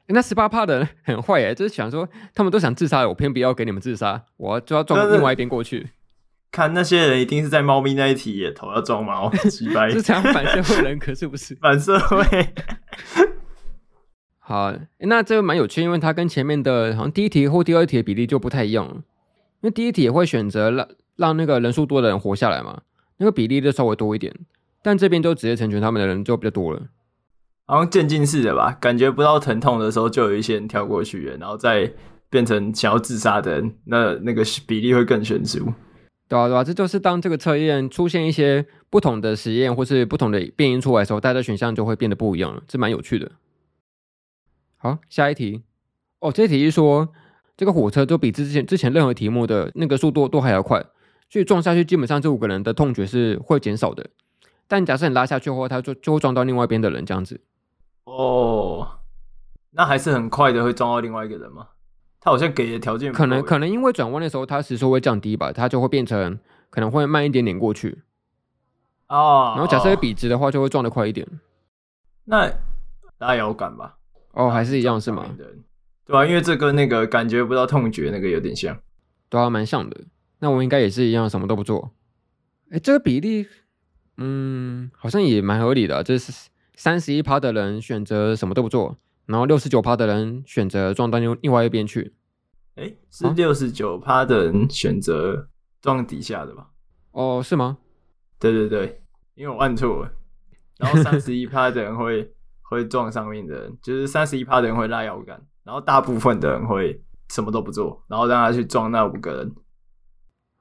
[0.08, 5.90] 那十八趴的人很坏诶，就是想说他们都想自杀，我偏不要给你们自杀，我就要撞另外一边过去。
[6.52, 11.56] 看那些人一定是在猫咪那一题也头要撞猫，几百 是这样反社会人格是不是？
[11.62, 12.26] 反社会。
[14.40, 19.04] 好，那这个蛮有趣，因为它跟前面的好像第一题或第二题的比例就不太一样。
[19.62, 22.82] 因为第一题也会选择让让那个人数多的人活下来嘛，
[23.18, 24.34] 那个比例就稍微多一点。
[24.82, 26.82] 但这边就直接成全他们的人就比较多了，
[27.66, 31.92] 好像渐进式的吧，感觉不到疼痛的时候就有一些人跳过去，然后再
[32.30, 35.74] 变成想要自杀的人，那那个比例会更悬殊。
[36.30, 43.32] 对啊，对啊，这就是当这个测验出现一些不同的实验或是不同的变因出来的时候，大家的选项就会变得不一样了，这蛮有趣的。
[44.78, 45.63] 好，下一题。
[46.20, 47.10] 哦，这题是说
[47.58, 50.86] 这个火车就比之前之前任何题目的那个速度都还要快，
[51.30, 54.08] 所以撞下去基本上这五个人的痛觉是会减少的。
[54.68, 57.42] 但假设你拉下去的话，他就就会撞到另外一边的人这样子。
[58.04, 59.00] 哦，
[59.72, 61.70] 那还是很快的会撞到另外一个人吗？
[62.22, 66.38] 他好像给的条件可能可能因为转弯的时候，它时速会降低吧，它就会变成
[66.70, 68.00] 可能会慢一点点过去。
[69.08, 71.26] 哦，然后假设笔直的话，就会撞得快一点。
[72.26, 72.52] 那
[73.20, 73.98] 拉摇杆吧？
[74.34, 75.26] 哦，还是一样是吗？
[76.06, 78.78] 对啊，因为这跟那个感觉不到痛觉那个有点像，
[79.30, 80.02] 对啊，蛮像的。
[80.40, 81.92] 那我应该也是一样，什么都不做。
[82.72, 83.48] 哎，这个比例，
[84.18, 86.04] 嗯，好像也蛮合理的。
[86.04, 88.98] 这是三十一趴的人选择什么都不做。
[89.30, 92.15] 然后六十九趴的人选择撞到另另外一边去，
[92.74, 95.48] 哎，是六十九趴的人选择
[95.80, 96.72] 撞底下的吧？
[97.12, 97.78] 哦，是吗？
[98.39, 99.04] 对对对，
[99.36, 100.12] 因为我按错了。
[100.80, 102.34] 然后三十一趴的人会
[102.72, 109.56] 会撞上面的人，就是三十一趴的人会拉摇杆，然后大部分的人会什么都不做，然后让他去撞那五个人。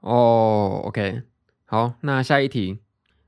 [0.01, 1.23] 哦，OK，
[1.65, 2.81] 好，那下一题，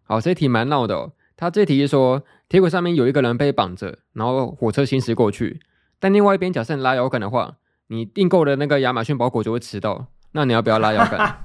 [0.03, 1.13] 好，这一题蛮闹的哦。
[1.35, 5.61] 他这题是说，铁轨上面有一个人被绑着，然后火车行驶过去。
[6.01, 7.55] 但另外一边，假设你拉摇杆的话，
[7.87, 10.09] 你订购的那个亚马逊包裹就会迟到。
[10.33, 11.45] 那你要不要拉摇杆？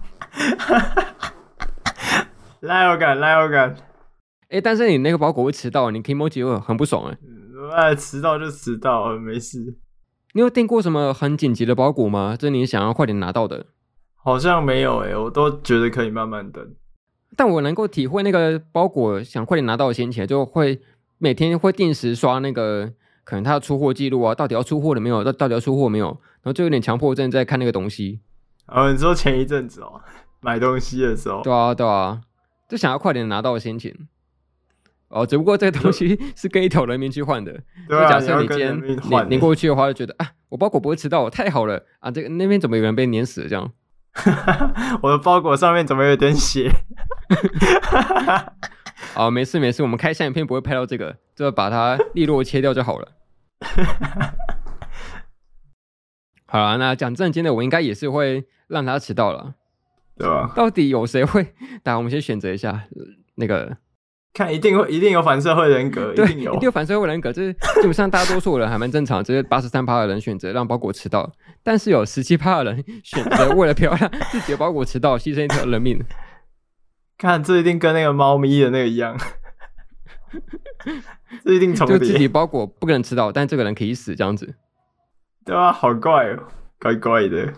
[2.61, 3.75] 拉摇杆，拉摇杆。
[4.49, 7.17] 哎，但是你那个包裹会迟到，你 kimochi 会很不爽哎。
[7.75, 9.75] 哎，迟到就迟到，没事。
[10.33, 12.35] 你有订过什么很紧急的包裹吗？
[12.35, 13.67] 这你想要快点拿到的？
[14.15, 16.67] 好像没有哎，我都觉得可以慢慢等。
[17.37, 20.81] 但我能够体会那个包裹想快点拿到的心情，就会
[21.17, 22.91] 每天会定时刷那个
[23.23, 25.23] 可能他的出货记录啊，到底要出货了没有？
[25.23, 26.07] 到到底要出货没有？
[26.07, 28.19] 然后就有点强迫症在看那个东西。
[28.67, 30.01] 哦，你说前一阵子哦，
[30.41, 32.21] 买东西的时候，对啊对啊，
[32.67, 34.07] 就想要快点拿到的心情。
[35.07, 37.51] 哦，只不过这个东西 是跟一条人命去换的。
[37.87, 42.11] 对啊，假设你今天碾碾过去的话，就觉得啊，我包裹不会迟到，太好了啊！
[42.11, 43.71] 这个那边怎么有人被碾死了这样？
[45.01, 46.71] 我的包裹上面怎么有点血？
[49.15, 53.11] 哦，没事没事，我们开相片不会拍到这个，就把它利落切掉就好了。
[56.47, 59.55] 好了，那讲正经的，我应该也是会让他迟到了，
[60.17, 60.53] 对吧？
[60.55, 61.53] 到底有谁会？
[61.83, 62.83] 来，我们先选择一下
[63.35, 63.77] 那个。
[64.33, 67.31] 看，一定会，一定有反社会人格，对，一定有，一定有反社会人格。
[67.31, 71.31] 就是基本上大多数人还蛮正常，只是八十三趴的人选择让包裹迟到，
[71.63, 75.97] 但是有十七趴的人选择为了漂亮自己的包裹迟到，牺牲一条人命。
[77.17, 79.17] 看，这一定跟那个猫咪的那个一样，
[81.43, 81.97] 这一定重叠。
[81.97, 84.55] 就自己包裹不可能吃到，但这个人可以死，这样子。
[85.45, 86.47] 对啊，好怪哦，
[86.79, 87.53] 怪怪的。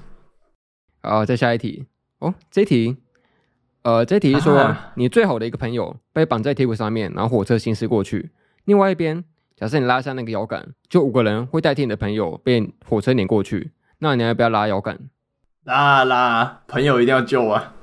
[1.01, 1.87] 好，再下一题。
[2.19, 2.97] 哦，这一题。
[3.83, 8.31] 呃，这题是说，你最好的一个朋友被绑在铁轨上面，然后火车行驶过去。
[8.65, 9.23] 另外一边，
[9.55, 13.71] 假设你拉下那个摇杆，就五个人会代替你的朋友被火车碾过去。
[13.99, 14.99] 那你要不要拉摇杆？
[15.63, 17.73] 拉拉，朋友一定要救啊！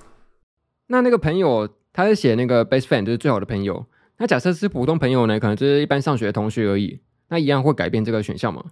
[0.88, 3.86] 那那个朋友他是写那个 best friend，就是最好的朋友。
[4.18, 5.40] 那假设是普通朋友呢？
[5.40, 7.00] 可能就是一般上学的同学而已。
[7.28, 8.62] 那一样会改变这个选项吗？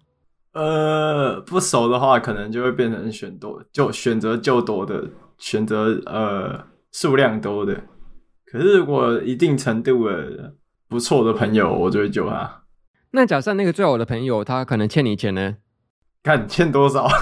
[0.53, 6.71] 呃，不熟的话，可能就会变成选多，就选择救多的选择，呃。
[6.95, 7.85] 数量多的，
[8.45, 10.53] 可是如果一定程度的
[10.91, 12.65] 不错的朋友，我就会救他。
[13.13, 15.57] 那假设那个最好的朋友，他可能欠你钱呢？
[16.23, 17.09] 看欠多少？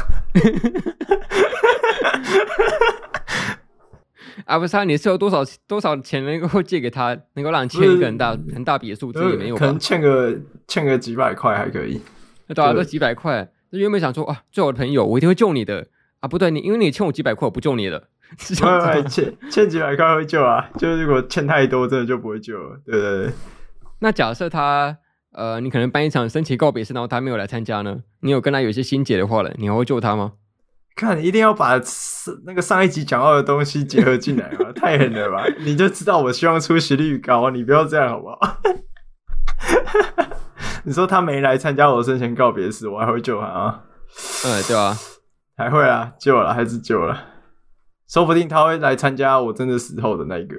[4.44, 9.60] 啊，不是啊，你是有多少多少钱能够 借给他，能够让你欠一个很大很大笔的数字也没有吧？
[9.60, 10.36] 可能欠个
[10.66, 12.00] 欠个几百块还可以。
[12.46, 13.48] 那多少个几百块？
[13.70, 15.86] 那原本想说啊，最好的朋友，我一定会救你的
[16.20, 16.28] 啊！
[16.28, 18.08] 不对，你因为你欠我几百块，我不救你了。
[19.08, 22.80] 欠欠几百块会救啊，就如果欠太多，真的就不会救了。
[22.84, 23.32] 对对对，
[24.00, 24.96] 那假设他
[25.32, 28.00] 呃，你可能办一场升旗告别式，然后他没有来参加呢？
[28.20, 30.32] 你有跟他有一些心结的话了，你还会救他吗？
[31.00, 31.80] 看，一定要把
[32.44, 35.46] 那个上一集讲到的东西结合进来嘛， 太狠了吧？
[35.60, 38.60] 你就知道我希望出席率高，你不要这样好不好？
[40.84, 43.84] 你说他没来参加我生前告别式，我还会救他啊？
[44.44, 44.94] 嗯，对啊，
[45.56, 47.24] 还会啊，救了还是救了，
[48.06, 50.56] 说不定他会来参加我真的死后的那一个。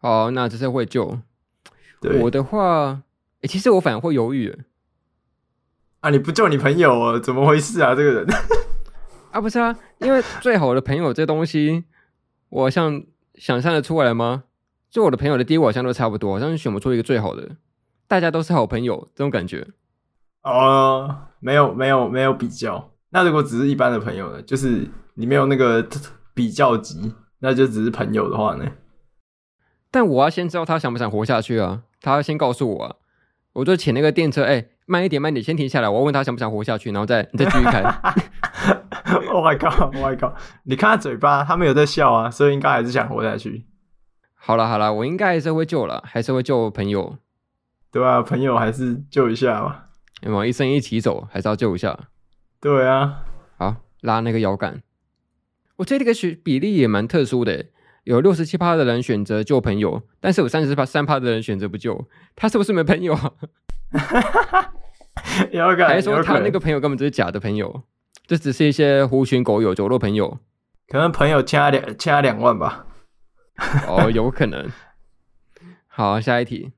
[0.00, 1.20] 哦，那这是会救。
[2.00, 3.02] 对我的话，
[3.42, 4.64] 欸，其实我反而会犹豫。
[6.00, 7.18] 啊，你不救你朋友啊？
[7.20, 7.94] 怎么回事啊？
[7.94, 8.26] 这个人。
[9.34, 11.82] 啊，不是啊，因为最好的朋友这东西，
[12.50, 13.02] 我好像
[13.34, 14.44] 想象的出来吗？
[14.88, 17.56] 就我的朋友的第一，我好像都差不多，好像选不出一个最好的，
[18.06, 19.66] 大家都是好朋友这种感觉。
[20.42, 22.92] 哦，没有没有没有比较。
[23.10, 24.40] 那如果只是一般的朋友呢？
[24.42, 25.84] 就是你没有那个
[26.32, 28.64] 比较级，那就只是朋友的话呢？
[29.90, 32.96] 但我要先知道他想不想活下去啊，他要先告诉我啊。
[33.54, 37.82] 我就请那个电车，哎、欸，慢一点，慢一点，先停下来，我要问他想不想活下去，然后再你 再继续开。
[39.30, 39.80] Oh my god!
[39.80, 40.32] Oh my god!
[40.64, 43.66] 你看他嘴巴，他没有在笑啊，所以应该还是想活下去。
[44.34, 47.16] 好了好了，我应该还是会救了，还是会救朋友，
[47.90, 48.22] 对、啊？
[48.22, 49.84] 朋友还是救一下嘛。
[50.22, 51.98] 有没有一生一起走，还是要救一下。
[52.60, 53.24] 对啊，
[53.56, 54.82] 好，拉那个摇杆。
[55.76, 57.66] 我这里个比比例也蛮特殊的，
[58.04, 62.06] 有六十七趴的人选择救朋友，但是有三十趴三趴的人选择不救。
[62.36, 63.18] 他是不是没朋友？
[65.52, 67.82] 摇杆，还是说他那个朋友根本就是假的朋友？
[68.26, 70.38] 这只是一些狐群狗友、酒肉朋友，
[70.88, 72.86] 可能朋友欠他两欠他两万吧。
[73.86, 74.68] 哦，有可能。
[75.86, 76.72] 好，下一题。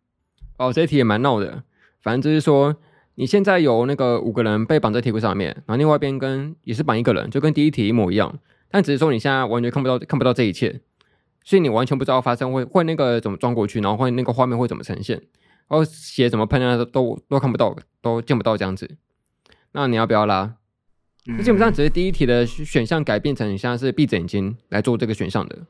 [0.58, 1.62] 哦，这一题也蛮闹的。
[2.02, 2.76] 反正就是说，
[3.14, 8.38] 你现在有那个五个人被绑在铁轨上面，然后另外一边跟也是绑一个人，就跟第一题一模一样。
[8.70, 10.80] 但只是说你现在完全看不到看不到这一切，
[11.44, 15.22] 所以你完全不知道发生会会那个怎么装过去，然后会那个画面会怎么呈现，
[15.68, 18.96] 然后血怎么喷啊，都都看不到，都见不到这样子。
[19.72, 20.56] 那你要不要拉？
[21.26, 25.66] 那基本上只是第一题的选项改变成像是闭着眼睛来做这个选项的，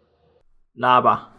[0.75, 1.33] 拉吧。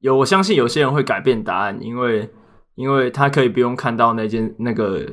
[0.00, 2.30] 有，我相信有些人会改变答案，因为
[2.76, 5.06] 因为他可以不用看到那件那个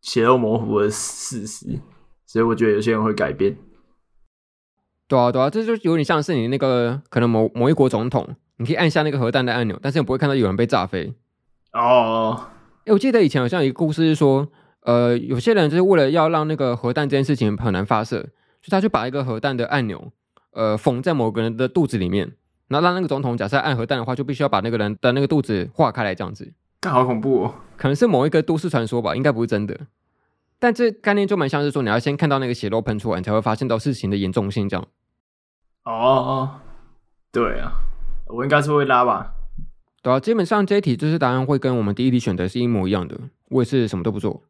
[0.00, 1.80] 血肉模糊的事实，
[2.24, 3.56] 所以我觉得有些人会改变。
[5.06, 11.14] 对啊，对啊，这就有点像是你那个可能某某一国总统，你可以按下那个核弹的按钮，但是你不会看到有人被炸飞。
[11.76, 12.48] 哦，
[12.84, 14.48] 哎，我记得以前好像有一个故事是说。
[14.86, 20.12] 呃，有些人就是为了要让那个核弹这件事情很难发射，所以他就把一个核弹的按钮，
[20.52, 22.30] 呃，缝在某个人的肚子里面，
[22.68, 26.52] 然后让那个总统假设按核弹的话，就必须要把那个人的那个肚子划开来，这样子。
[26.82, 27.54] 这好恐怖哦！
[27.76, 29.76] 可能是某一个都市传说吧，应该不是真的。
[30.60, 34.86] 但这概念就蛮像是说，你要先看到那个血肉喷出来，你才会发现到事情的严重性这样。
[35.82, 36.50] 哦哦，
[37.32, 37.72] 对啊，
[38.28, 39.32] 我应该是会拉吧。
[40.06, 43.18] 对啊，基本上这一题就是答案会跟我们第一题选的是一模一样的。
[43.48, 44.44] 我也是什么都不做。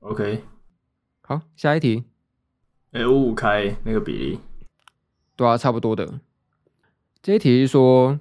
[0.00, 0.42] OK，
[1.20, 2.04] 好，下一题。
[2.92, 4.38] 哎，五五开那个比例，
[5.36, 6.20] 对啊，差不多的。
[7.20, 8.18] 这一题是说，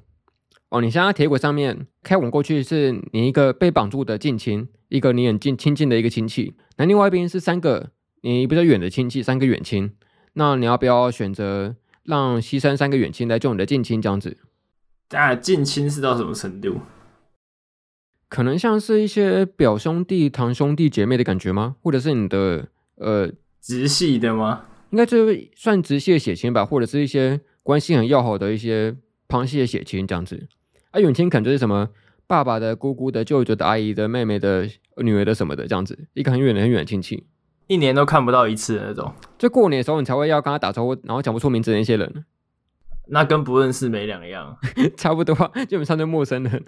[0.67, 9.95] 哦，你现在铁轨上面开往过去，是你一个被绑住的近亲，一个你很近亲近的一个亲戚，那另外一边是三个你比较远的亲戚，三个远亲。
[10.33, 14.37] 那你要不要选择让牺牲三个远亲来救你的近亲这样子？
[15.09, 16.81] 当然，近亲是到什么程度？
[18.29, 21.77] 可能像是一些表兄弟、堂兄弟姐妹的感觉吗？
[21.81, 23.31] 或者是你的呃
[23.61, 24.65] 直系的吗？
[24.89, 28.95] 应该就是算直系的血亲吧，或者是一些关系很要好的一些
[29.29, 30.47] 旁系的血亲这样子。
[30.91, 31.87] 啊，远亲可能就是什么
[32.25, 37.25] 爸爸的、姑姑的、舅舅的、阿姨的、妹妹的、女儿的什么的这样子，一个很远的很远的亲戚，
[37.67, 39.13] 一年都看不到一次的那种。
[39.37, 42.25] 就过年的时候你才会要跟他打招呼，然后讲不出名字的那些人，
[43.09, 44.57] 那跟不认识没两样，
[44.97, 45.35] 差不多，
[45.67, 46.63] 基本上就陌生人。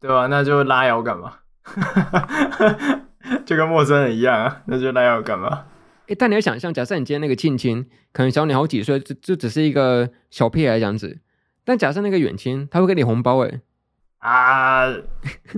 [0.00, 0.26] 对吧、啊？
[0.26, 1.34] 那就拉摇杆嘛，
[3.46, 4.62] 就跟陌生人一样啊。
[4.66, 5.64] 那就拉摇杆嘛。
[6.08, 11.20] 诶，但你要想象，假设你今天那个亲亲可能小你好几岁，就就只是一个小屁孩这样子。
[11.64, 13.60] 但假设那个远亲，他会给你红包诶。
[14.18, 14.86] 啊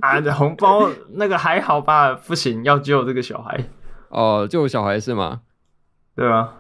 [0.01, 0.21] 啊！
[0.35, 2.13] 红包 那个还好吧？
[2.13, 3.59] 不行，要救这个小孩。
[4.11, 5.41] 哦，救小孩是吗？
[6.15, 6.55] 对啊。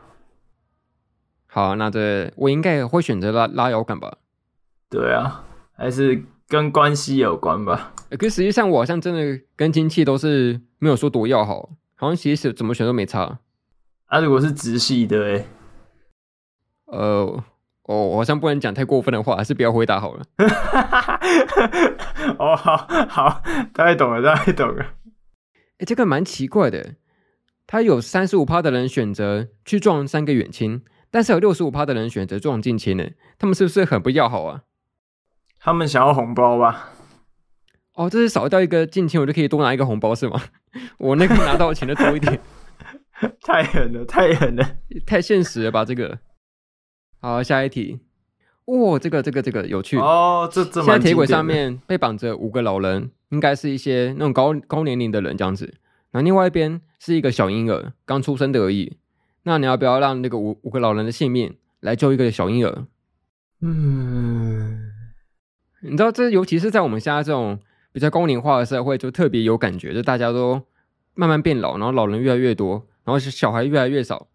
[1.54, 4.18] 好，那这我应该也会选择拉拉摇杆吧？
[4.90, 5.44] 对啊，
[5.76, 6.22] 还是。
[6.46, 13.38] 跟关系有关吧，可实际上我好像真的跟亲戚都是没有说多要好，好像其实怎么选都没差。
[14.04, 15.46] 啊，如果是直系的诶，
[16.84, 17.42] 呃，
[17.84, 20.22] 哦，我好像不能讲太过分的话，还是不要回答好了。
[22.38, 22.76] 哦，好
[23.08, 23.42] 好，
[23.72, 24.84] 大概懂了，大概懂了。
[25.78, 26.96] 诶，这个蛮奇怪的，
[27.66, 30.82] 他有三十五趴的人选择去撞三个远亲，
[31.14, 33.08] 但是有六十五趴的人选择撞近亲呢，
[33.38, 34.62] 他们是不是很不要好啊？
[35.60, 36.90] 他们想要红包吧？
[37.94, 40.42] 哦，这是少掉一个近亲，我就可以多拿一个红包是吗？
[40.98, 42.40] 我那个拿到的钱就多一点，
[43.46, 45.84] 太狠了，太狠了，太现实了吧？
[45.84, 46.18] 这个。
[47.20, 48.00] 好，下一题。
[48.64, 55.74] 哇、哦，这个这个这个有趣哦，这这现在铁轨上面被绑着五个老人，应该是一些那种高高年龄的人这样子。
[56.10, 58.98] 然后另外一边是一个小婴儿，刚出生的而已。
[59.44, 62.86] 那你要不要让那个五五个老人的性命来救一个小婴儿？
[63.60, 64.90] 嗯，
[65.82, 67.58] 你知道这尤其是在我们现在这种
[67.92, 70.60] 比较高龄化的社会，就特别有感觉，就大家都
[71.14, 74.26] 慢慢变老，然后老人越来越多，然后小孩越来越少。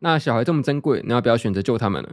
[0.00, 2.08] 那小孩这么珍贵，你要不要选择救他们呢？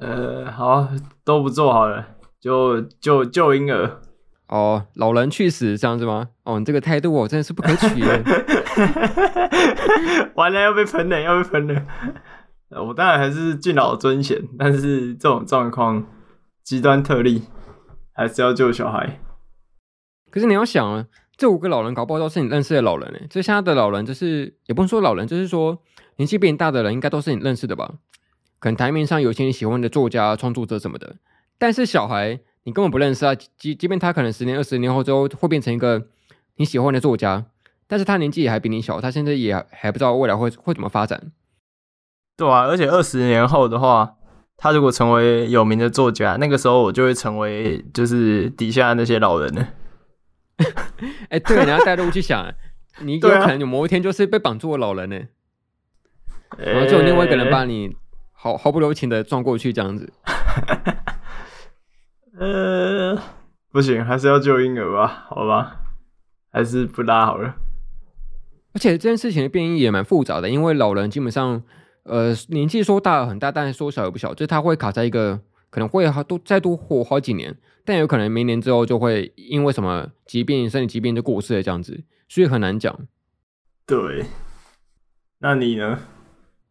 [0.00, 0.88] 呃，好，
[1.24, 4.00] 都不做好了，就救救婴儿。
[4.48, 6.30] 哦，老人去死这样子吗？
[6.42, 8.22] 哦，你这个态度我真的是不可取耶。
[10.34, 11.86] 完了，要被喷了，要被喷了。
[12.82, 16.06] 我当然还是敬老尊贤，但是这种状况
[16.62, 17.42] 极端特例，
[18.12, 19.20] 还是要救小孩。
[20.30, 21.06] 可是你要想啊，
[21.36, 23.18] 这五个老人搞不好都是你认识的老人呢。
[23.30, 25.80] 这现在的老人，就是也不能说老人，就是说
[26.16, 27.94] 年纪比你大的人，应该都是你认识的吧？
[28.58, 31.16] 可能台面上有些你喜欢的作家、创作者什么的，
[31.58, 33.34] 但是小孩你根本不认识啊。
[33.34, 36.08] 即即便他可能十年、二十年后之后会变成一个
[36.56, 37.44] 你喜欢的作家，
[37.86, 41.32] 但是他年纪也还比你小，他现在也还不知道未来会会怎么发展。
[42.36, 44.16] 对啊，而且二十年后的话，
[44.56, 49.68] 他如果成为有名的作家，那个时候我就会成为就是底下那些老人了。
[51.28, 52.52] 哎、欸，对，你要带入去想，
[53.02, 55.20] 你有可能有某一天就是被绑住的老人呢，
[56.58, 57.96] 然后就有另外一个人把你。
[58.36, 60.12] 毫毫不留情的撞过去，这样子。
[62.38, 63.18] 呃，
[63.72, 65.24] 不行，还是要救婴儿吧？
[65.30, 65.76] 好吧，
[66.52, 67.54] 还是不拉好了。
[68.74, 71.62] 而且这件事情的变异也蛮复杂的，因为老人基本上，
[72.02, 82.98] 呃，年纪说大很大，但是说小也不小，就是他会卡在一个可能会好多再多活好几年，但有可能明年之后就会因为什么疾病、身体疾病就过世了，这样子，所以很难讲。
[83.86, 84.24] 对，
[85.38, 86.00] 那你呢？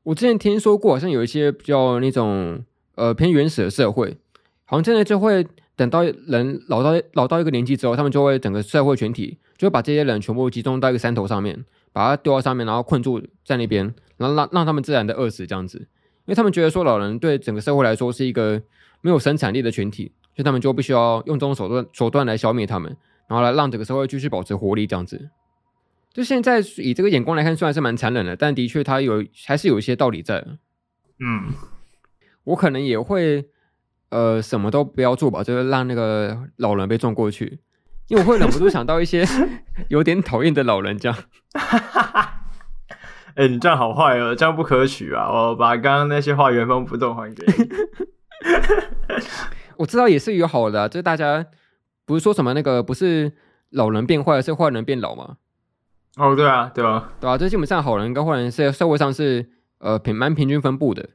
[0.04, 4.18] 我之前听说过，好像有一些比较那种呃偏原始的社会，
[4.66, 5.48] 好像真的就会
[5.78, 11.64] 等到人老到老到一个年纪之后，他们就会整个社会全体就会把这些人全部集中到一个山头上面，
[11.94, 13.86] 把它丢到上面，然后困住在那边，
[14.18, 15.86] 然后让让他们自然的饿死这样子，因
[16.26, 18.62] 为他们觉得说老人对整个社会来说是一个
[19.02, 25.30] 没有生产力的群体，所以他们就必须要用这种手段手段来消灭他们，然后来让整个社会继续保持活力这样子。
[26.12, 30.46] 就现在以这个眼光来看，虽然是蛮残忍的，但的确它有还是有一些道理在。
[31.20, 31.52] 嗯，
[32.44, 33.48] 我可能也会
[34.10, 37.60] 呃什么都不要做吧，就是让那个老人被撞过去，
[38.08, 39.26] 因为我会忍不住想到一些
[39.90, 41.18] 有点讨厌的老人这样。
[43.36, 45.28] 哎、欸，你这样好坏哦，这样不可取啊！
[45.32, 47.68] 我把刚刚那些话原封不动还给你。
[49.78, 51.44] 我知道也是有好的、啊，就是大家
[52.06, 53.32] 不是说什么那个不是
[53.72, 55.38] 老人变坏，是坏人变老吗？
[56.16, 59.50] 哦，对啊，对啊，对啊，这基本上好人跟坏人是社会上是
[59.80, 61.10] 呃平蛮平均分布的，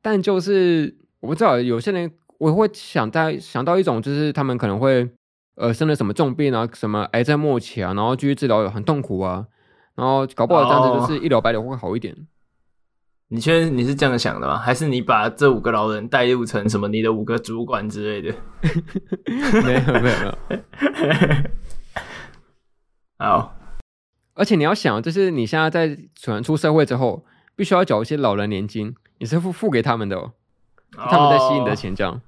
[0.00, 5.10] 但就是我不知道有些人我会想在想到一种就是他们可能会
[5.56, 9.46] 呃生了什么重病啊，什么癌症末期啊，然后继续治疗很痛苦啊，
[9.94, 12.14] 然后搞不好这样子就是一了百了会好一点。
[12.14, 12.18] 哦、
[13.28, 14.56] 你确定你是这样想的吗？
[14.56, 18.34] 还是你把这五个老人带入成什么你的五个主管之类的？
[19.64, 20.38] 没有没有没有，
[23.18, 23.52] 好。
[24.34, 27.24] 而且你要想，就是你现在在可出社会之后，
[27.56, 30.32] 必须要缴一些老人年金，你是付付给他们的，哦，
[30.96, 32.20] 他们在吸你的钱这样。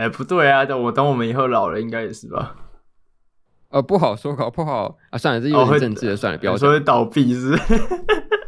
[0.00, 2.56] 哎、不对啊，等我等我们以后老了，应该也是吧？
[3.68, 7.82] 呃，不好说，搞不好啊，算了，这有点政治的，哦、算了，不要说会倒闭是，是。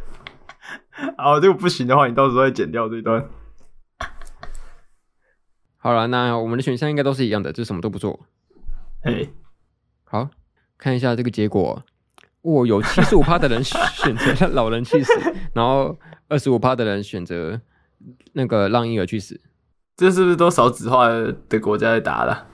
[1.15, 3.29] 好，这个不行的话，你到时候再剪掉这一段。
[5.77, 8.21] 好了，那我们的选项应该都是一样的，就什么都不做。
[9.03, 9.31] 嘿，
[10.05, 10.29] 好，
[10.79, 11.83] 看一下这个结果。
[12.41, 15.13] 我有七十五趴的人选择让老人去死，
[15.53, 15.97] 然后
[16.27, 17.61] 二十五趴的人选择
[18.33, 19.39] 那个让婴儿去死。
[19.95, 22.47] 这是不是都少子化的国家在打了？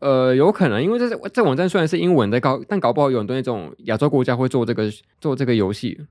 [0.00, 4.88] 呃，有可能，因为这这网站虽然是英文的，搞但搞不好有很多那种亚洲国家会做这个
[5.20, 6.06] 做这个游戏。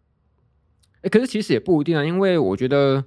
[1.02, 3.06] 哎，可是其实也不一定啊，因为我觉得，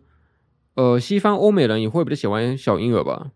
[0.75, 3.33] 呃，西方欧美人也会比较喜欢小婴儿吧？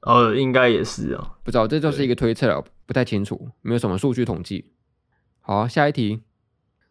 [0.00, 4.72] 呃，应该也是啊，不知道，这就是一个推测了，不太清楚，没有什么数据统计。
[5.40, 6.22] 好，下一题。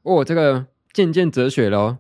[0.04, 1.98] 哦，这个渐渐哲学了哦。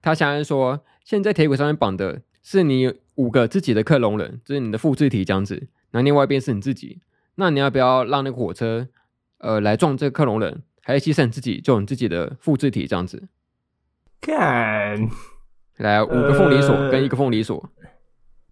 [0.00, 5.68] 他想要说，现在铁轨上面绑的是你五个自己的克隆人，就是你的复制体这样子。
[5.90, 7.00] 那另外一边是你自己。
[7.34, 8.86] 那你要不要让那个火车，
[9.38, 13.28] 呃，来撞这个克隆人，还是牺牲你自己，就你自己的复制体这样子？
[14.20, 15.08] 干，
[15.78, 17.70] 来五个凤梨锁跟一个凤梨锁，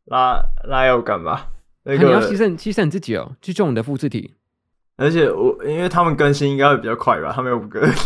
[0.07, 1.47] 那那要干嘛？
[1.85, 4.35] 那个你要牺牲牺牲你自己哦，去救你的复制体。
[4.97, 7.93] 而且我因为他们更新应该会比较快吧，他们有五个人。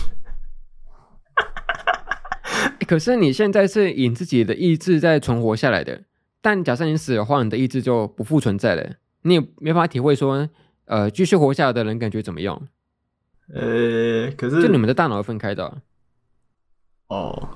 [2.87, 6.03] 可是你现在是以自己的意志在存活下来的，
[6.45, 10.47] 但假设你死的话，你的意志就不复存在了，你也没法体会说，
[10.85, 12.69] 呃，继续活下来的人感觉怎么样？
[13.55, 15.79] 呃，可是就你们的大脑会分开的啊。
[17.09, 17.49] 哦，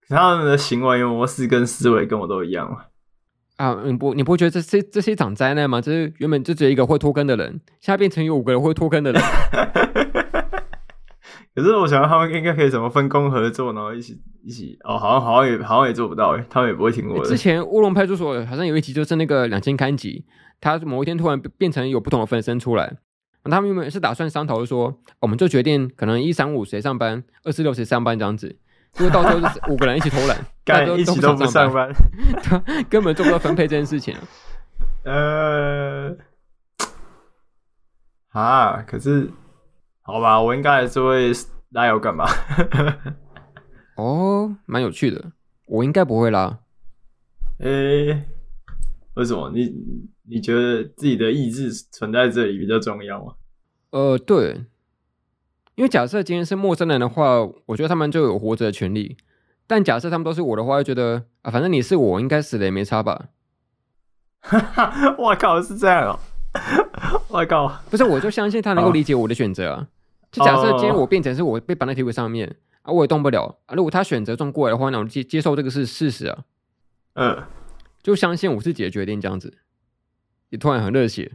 [0.00, 2.86] 可是他们的行为模式跟思维跟我都一样嘛。
[3.56, 5.82] 啊，你不你不会觉得这是这是一场灾难吗？
[5.82, 9.22] 就是原本就只有一个会脱坑的人，现在变成有五个人会脱坑的人。
[11.54, 17.28] 可是我想他们应该可以怎么分工合作，然后一起一起哦，好像好像也好像也做不到诶，他们也不会听我的。
[17.28, 20.24] 之前乌龙派出所好像有一集就是那个两千刊集，
[20.60, 22.96] 他某一天突然变成有不同的分身出来，
[23.44, 28.56] 那他们原本是打算商讨说，我们就决定可能一三五谁上班，二四六谁上班这样子。
[28.98, 31.90] 因为到时候就是五个人一起偷懒，大家都一起都不上班，
[32.90, 34.14] 根本做不到分配这件事情。
[35.04, 36.14] 呃，
[38.32, 39.30] 啊，可是
[40.02, 41.32] 好吧，我应该还是会
[41.70, 42.26] 拉摇杆吧？
[43.96, 45.32] 哦，蛮有趣的，
[45.66, 46.58] 我应该不会拉。
[47.58, 48.24] 诶、欸，
[49.14, 49.50] 为什么？
[49.54, 49.72] 你
[50.28, 53.34] 你觉得自己的意志存在这里比较重要吗？
[53.90, 54.64] 呃，对。
[55.74, 59.16] 因为假设今天是陌生人的话，我觉得他们就有活着的权利。
[59.66, 63.28] 但假设他们都是我的话，就觉得啊，反正你是我，应该死了也没差吧？
[64.40, 66.18] 哈哈，我靠，是这样哦！
[67.28, 69.88] 我靠，不是，我就相信他能够理解我的选择啊。
[70.32, 73.76] 就假设今天我变成是我被绑在铁轨上面啊，我也动不了啊。
[73.76, 76.44] 如果他选择撞过来的话，那我接接受这个是事实啊。
[77.14, 77.44] 嗯，
[78.02, 79.58] 就相信我自己的决定，这样子。
[80.48, 81.32] 你突然很热血，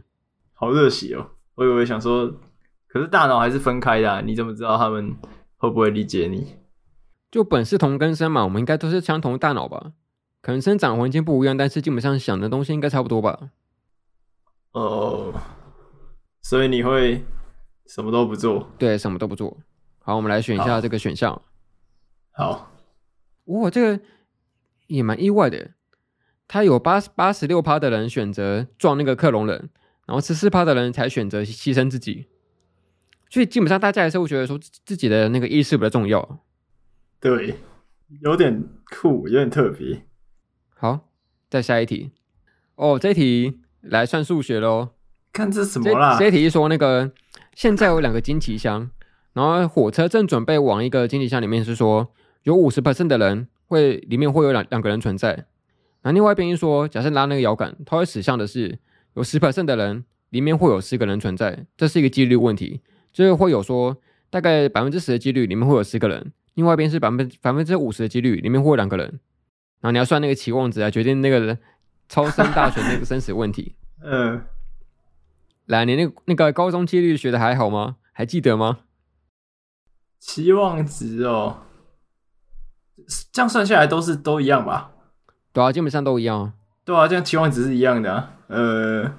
[0.52, 1.30] 好热血哦！
[1.54, 2.34] 我以为想说。
[2.90, 5.14] 可是大脑还是分开的啊，你怎么知道他们
[5.58, 6.56] 会不会理解你？
[7.30, 9.92] 就本是同根生嘛，我们应该都是相同的大脑吧？
[10.40, 13.50] 可能生长环境不一样，但是基本上想的东西应该差不多吧？
[14.72, 15.34] 哦，
[16.40, 17.22] 所以你会
[17.88, 18.70] 什么都不做？
[18.78, 19.56] 对，什么都不做。
[20.00, 21.40] 好，我们来选一下这个选项。
[22.30, 22.70] 好，
[23.46, 24.04] 哇，这个
[24.86, 25.70] 也蛮意外的。
[26.46, 29.70] 他有八八十六趴的人选择撞那个克隆人，
[30.06, 32.26] 然后十四趴的人才选择牺牲自己。
[33.30, 36.40] 所以基本上大家还是会觉得说自己的那个意识比较重要，
[37.20, 37.56] 对，
[38.20, 40.06] 有点酷，有点特别。
[40.74, 41.08] 好，
[41.50, 42.12] 再下一题。
[42.76, 44.90] 哦，这一题来算数学喽。
[45.30, 46.14] 看这什么啦？
[46.18, 47.12] 这，这一题是说那个
[47.58, 48.88] 现在有两个惊奇箱，
[49.32, 52.06] 然后火车正准备往一个惊奇箱里面，是说
[52.44, 55.32] 有五十 percent 的人会里面会有两两个人存在。
[55.32, 58.78] 然后另外一边一说，假设拉那个摇杆，它会指向的是
[59.14, 62.80] 有十 percent 的人里面会有十个人存在，这是一个几率问题。
[63.12, 63.96] 就是会有说，
[64.30, 69.04] 大概百分之十的几率里面会有十个人，另外一边是百分百分之五十的几率里面会有两个人，
[69.80, 71.58] 然后你要算那个期望值来决定那个人
[72.08, 73.74] 超生大选那个生死问题。
[74.00, 74.40] 嗯，
[75.68, 77.96] 来，你那那个高中几率学的还好吗？
[78.12, 78.78] 还记得吗？
[80.18, 81.58] 期望值哦，
[83.30, 84.92] 这样算下来都是都一样吧？
[85.52, 86.54] 对啊，基本上都一样。
[86.84, 88.30] 对啊，这样期望值是一样的啊。
[88.48, 89.12] 呃。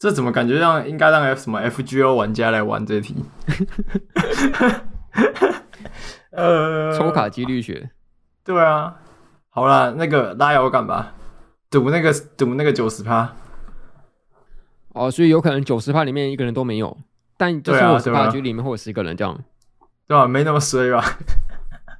[0.00, 3.16] 这怎么感觉让应该让 F 什么 FGO 玩家来玩这题？
[6.32, 7.90] 呃，抽卡几率学。
[8.42, 8.96] 对啊，
[9.50, 11.12] 好啦，那个拉摇杆吧，
[11.68, 13.36] 赌那个赌那个九十趴。
[14.94, 16.96] 哦，所以有可能九十趴里面一个人都没有，
[17.36, 19.38] 但就是五十趴局里面会有十个人这样。
[20.06, 20.26] 对吧、啊？
[20.26, 21.00] 没那么衰吧？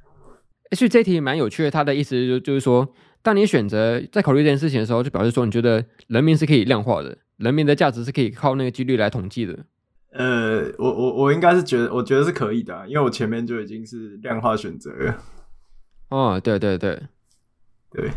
[0.75, 7.17] 所以这题蛮有趣的，他的意思就就是说，当你选择在考虑这件事情的时候，就表示说你觉得人民是可以量化的。
[7.37, 9.57] 人民的价值是可以靠那个几率来统计的。
[10.11, 15.17] 呃，我我我应该是觉得，我觉得是可以的啊，因为我前面就已经是量化选择了。
[16.09, 17.01] 哦，对对对
[17.91, 18.11] 对。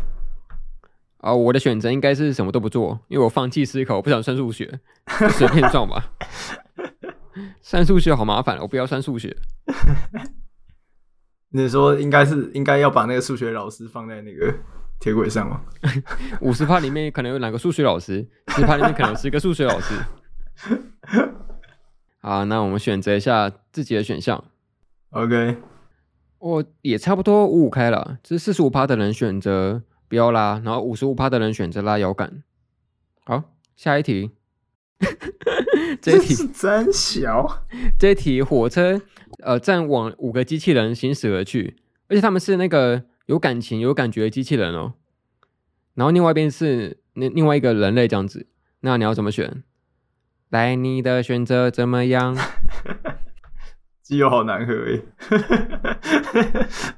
[1.25, 4.79] 啊，我的选择应该是什么都不做，因为我放弃思考，我不想算数学，
[5.31, 6.13] 随便撞吧。
[7.61, 9.35] 算数学好麻烦，我不要算数学。
[11.49, 14.53] 你说应该是应该要把那个数学老师放在那个。
[14.97, 15.61] 铁轨上吗？
[16.39, 19.93] 五十趴里面可能有两个数学老师，十趴里面可能是一个数学老师。
[22.21, 24.41] 啊，那我们选择一下自己的选项。
[25.09, 25.57] OK，
[26.39, 32.43] 我也差不多五五开了，这四十五趴的人选择不要拉，然后五十五趴的人选择拉摇杆。
[33.25, 33.43] 好，
[33.75, 34.31] 下一题。
[36.01, 37.63] 这一题真小。
[37.99, 39.01] 这一题火车
[39.43, 41.77] 呃，站往五个机器人行驶而去，
[42.07, 43.03] 而且他们是那个。
[43.25, 44.93] 有感情、有感觉的机器人哦，
[45.95, 48.45] 然后另外一边是另另外一个人类这样子，
[48.81, 49.63] 那你要怎么选？
[50.49, 52.37] 来，你的选择怎么样？
[54.03, 55.01] 机油好难喝诶，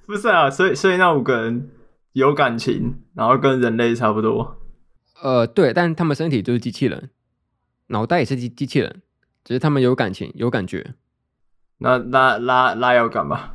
[0.06, 1.70] 不是啊，所以所以那五个人
[2.18, 4.58] 有感情，然后跟人类差不多。
[5.22, 7.12] 呃，对，但他们身体就是机器人，
[7.90, 9.04] 脑袋也是机机器人，
[9.44, 10.96] 只是他们有感情、有感觉。
[11.78, 13.52] 那拉拉拉要干嘛？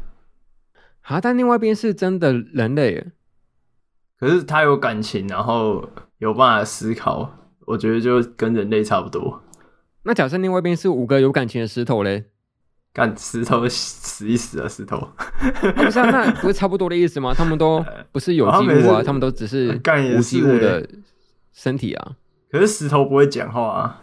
[1.00, 3.04] 啊，但另外一边是真的人类，
[4.16, 9.42] 可是他有感情，然后有办法思考，我觉得就跟人类差不多。
[10.04, 12.26] 那假设另外一边是五个有感情的石头嘞？
[12.92, 14.68] 干石头死一死啊！
[14.68, 15.12] 石头，啊、
[15.74, 17.32] 不是啊，那 不是差不多的意思吗？
[17.34, 17.82] 他们都
[18.12, 19.80] 不是有机物啊，他们都只是
[20.16, 20.86] 无机物的
[21.52, 22.12] 身体啊。
[22.50, 24.02] 可是石头不会讲话啊？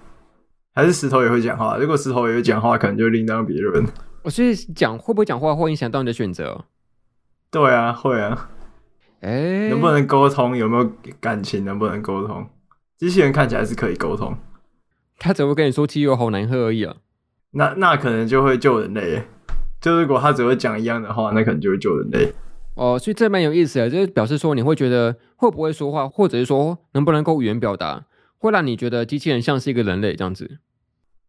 [0.73, 1.77] 还是石头也会讲话？
[1.77, 3.85] 如果石头也会讲话，可能就另当别论。
[4.23, 6.65] 我所以讲会不会讲话会影响到你的选择？
[7.51, 8.49] 对啊，会啊。
[9.21, 10.57] 哎、欸，能不能沟通？
[10.57, 11.63] 有没有感情？
[11.63, 12.47] 能不能沟通？
[12.97, 14.35] 机器人看起来是可以沟通，
[15.19, 16.95] 他只会跟你说汽油好难喝而已啊。
[17.51, 19.23] 那那可能就会救人类，
[19.81, 22.33] 就如果他只会讲一样的话，那可能就会救人类。
[22.75, 28.05] 哦，所以这蛮有意思的，就是表示说你会觉得会不会说话，或者是说能不能够语言表达，
[28.37, 30.59] 会让你觉得机器人像是一个人类这样子。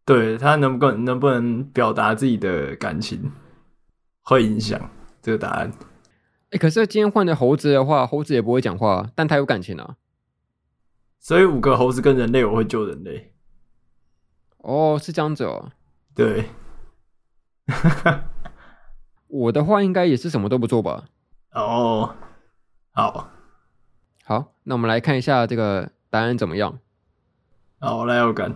[0.05, 3.31] 对，他能不能能不能表达自己的感情，
[4.21, 4.79] 会影响
[5.21, 5.71] 这个答案。
[6.51, 9.95] 哎，可是今天换的猴子的话，猴子也不会讲话，但它有感情啊。
[11.19, 13.33] 所以五个猴子跟人类，我会救人类。
[14.59, 15.71] 哦，是这样子哦。
[16.13, 16.49] 对，
[19.27, 21.05] 我的话应该也是什么都不做吧。
[21.53, 22.15] 哦，
[22.91, 23.31] 好，
[24.25, 26.79] 好，那我们来看一下这个答案怎么样。
[27.79, 28.55] 好，来有感。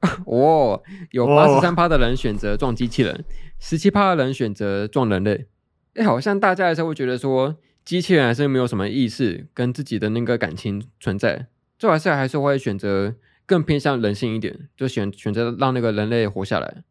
[0.24, 3.24] 哦，有八十三趴的人选择撞机器人，
[3.58, 5.46] 十七趴的人选择撞人类。
[5.94, 11.48] 哎，好像大家还是会觉得说，机器人还是没有什么意识跟自己的那个感情存在，
[11.78, 13.14] 最后还是还是会选择。
[13.46, 16.82] 更偏向人性一点，就选选择让那个人类活下来。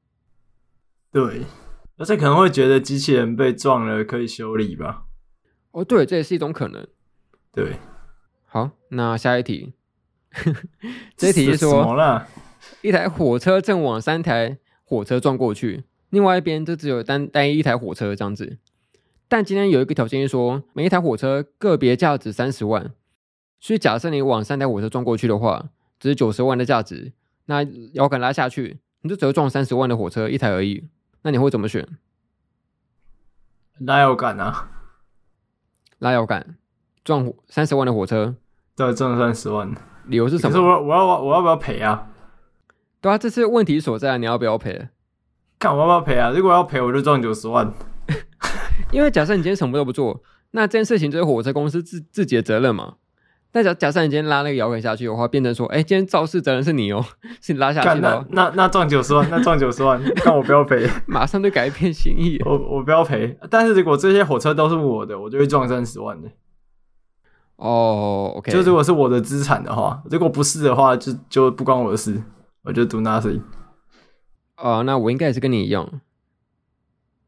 [1.11, 1.41] 对，
[1.97, 5.03] 而且可能会觉得机器人被撞了可以修理吧？
[5.71, 6.87] 哦，对，这也是一种可能。
[7.51, 7.73] 对，
[8.45, 9.73] 好，那下一题，
[11.17, 12.23] 这一题是说，
[12.81, 18.57] 一台火车正往三台火车撞过去，另外一边就只有单单一一台火车这样子。
[19.27, 22.93] 但今天有一个条件是说，每一台火车个别价值三十万，
[23.59, 25.69] 所以假设你往三台火车撞过去的话。
[26.05, 27.13] 只是九十万的价值，
[27.45, 30.87] 那摇杆拉下去，你就只会撞三十万的火车一台而已。
[31.23, 31.97] 那你会怎么选？
[33.79, 34.69] 拉摇杆啊，
[35.97, 36.57] 拉摇杆
[37.03, 38.35] 撞三十万的火车，
[38.75, 39.73] 对，撞三十万。
[40.05, 40.53] 理由是什么？
[40.53, 42.07] 可是我我要我要不要赔啊？
[43.01, 44.89] 对啊，这是问题所在，你要不要赔？
[45.57, 46.29] 看我要不要赔啊？
[46.29, 47.73] 如果要赔，我就撞九十万。
[48.93, 52.97] 因为假设你今天什么都不做，那这件事情就是火车公司自自己的责任嘛。
[53.55, 57.05] 那假假设你今天拉那个摇杆下去的话，变成说，哎、欸，今天肇事责任是你哦、喔，
[57.39, 58.25] 是你拉下去的、喔。
[58.31, 62.37] 那那那撞九十万，那撞九十万，那我不要赔， 马上就改变心意。
[62.43, 66.27] 我我不要赔，但是如果这些火车都是我的，我就会撞三十万的。
[67.55, 72.21] 哦、oh,，OK，就如果是我的资产的话，如果不是的话，就就不关我的事，
[72.63, 73.39] 我就 do nothing。
[74.55, 75.89] 啊，那我应该也是跟你一样，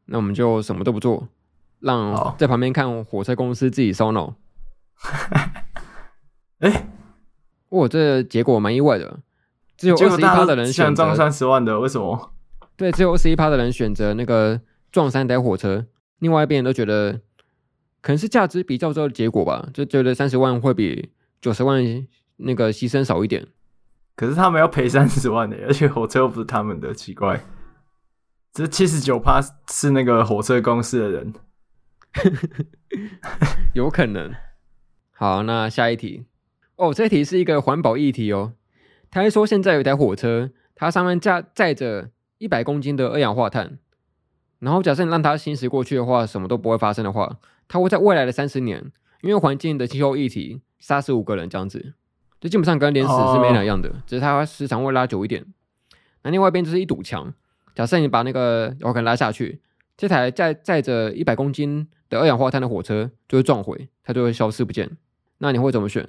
[0.04, 1.26] 那我们就什么都不做，
[1.80, 4.34] 让在旁边看火车公司自己烧脑。
[6.60, 6.86] 哎、欸，
[7.68, 9.20] 我、哦、这个、结果蛮意外的，
[9.76, 12.32] 只有二十一趴的人选择撞三十万的，为什么？
[12.76, 15.86] 对，只有二十一趴的人选择那个撞三台火车，
[16.18, 17.20] 另外一边人都觉得
[18.00, 21.82] 可能是价值比较之后的结果吧，就觉得三十万会比九十万
[22.36, 23.46] 那个牺牲少一点。
[24.16, 27.40] 可是他们要赔三十万的， 而且火车又不是他们的，奇怪。
[28.52, 29.40] 这七十九趴
[29.70, 31.34] 是那个火车公司的人，
[33.74, 34.32] 有可能。
[35.12, 36.24] 好，那下一题。
[36.78, 38.52] 哦，这题是一个环保议题哦。
[39.10, 43.78] 他还说，现在有一台火车，它上面架载着一百公斤的二氧化碳。
[44.60, 51.94] 然后，假设你让它行驶过去的话，什么都不会发生的话，它会在未来的三十年，因为环境的气候议题，杀死五个人这样子，
[52.40, 55.44] 就基本上跟连死是没两样的，只是它时长会拉久一点。
[56.22, 57.34] 那另外一边就是一堵墙，
[57.74, 59.60] 假设你把那个摇杆拉下去，
[59.96, 64.96] 这台载载着一百公斤的二氧化碳的火车就会撞毁，它就会消失不见。
[65.38, 66.08] 那你会怎么选？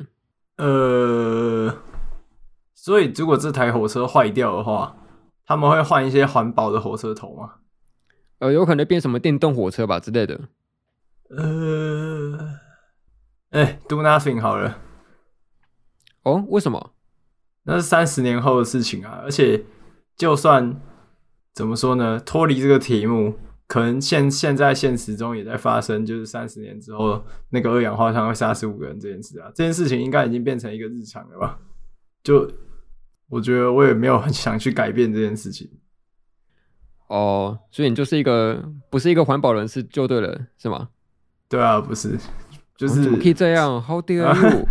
[0.60, 1.74] 呃，
[2.76, 4.95] 所以如果这台火车坏掉的话，
[5.45, 7.55] 他们会换一些环保的火车头吗？
[8.39, 10.39] 呃，有可能变什么电动火车吧之类的。
[11.30, 12.60] 呃，
[13.51, 14.78] 哎、欸，Do nothing 好了。
[16.24, 16.91] 哦，为什么？
[17.64, 19.22] 那是三十年后的事情啊！
[19.24, 19.64] 而且，
[20.18, 20.82] 就算
[21.53, 23.38] 怎么说呢，脱离这个题目。
[23.70, 31.60] 可能现现在现实中也在发生，就是三十年之后那个二氧化碳会杀死五个人这件事啊，这件事情应该已经变成一个日常了吧？
[32.24, 32.52] 就
[33.28, 35.70] 我觉得我也没有很想去改变这件事情。
[37.10, 40.90] 哦，所以你就是一个不是一个环保人士就对了，是吗？
[41.48, 42.18] 对啊，不是，
[42.76, 44.68] 就是、哦、怎么可以这样？How dare you？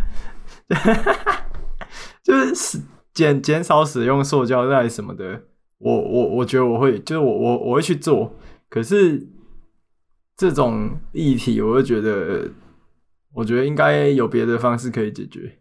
[2.24, 2.80] 就是
[3.14, 5.44] 减减少使用塑胶袋什么的，
[5.78, 8.34] 我我我觉得我会，就是我我我会去做。
[8.68, 9.26] 可是
[10.36, 12.50] 这种议题，我就觉得，
[13.32, 15.58] 我觉得应该有别的方式可以解决。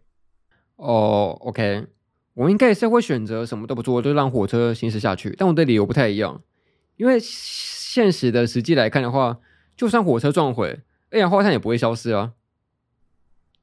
[0.76, 1.86] 哦、oh，OK，
[2.34, 5.34] 我应该也是会选择什么都不做，就让火车行驶下去。
[5.36, 6.42] 但我的理由不太一样，
[6.96, 9.38] 因为现实的实际来看的话，
[9.76, 10.80] 就算火车撞毁，
[11.10, 12.34] 二氧化碳也不会消失啊。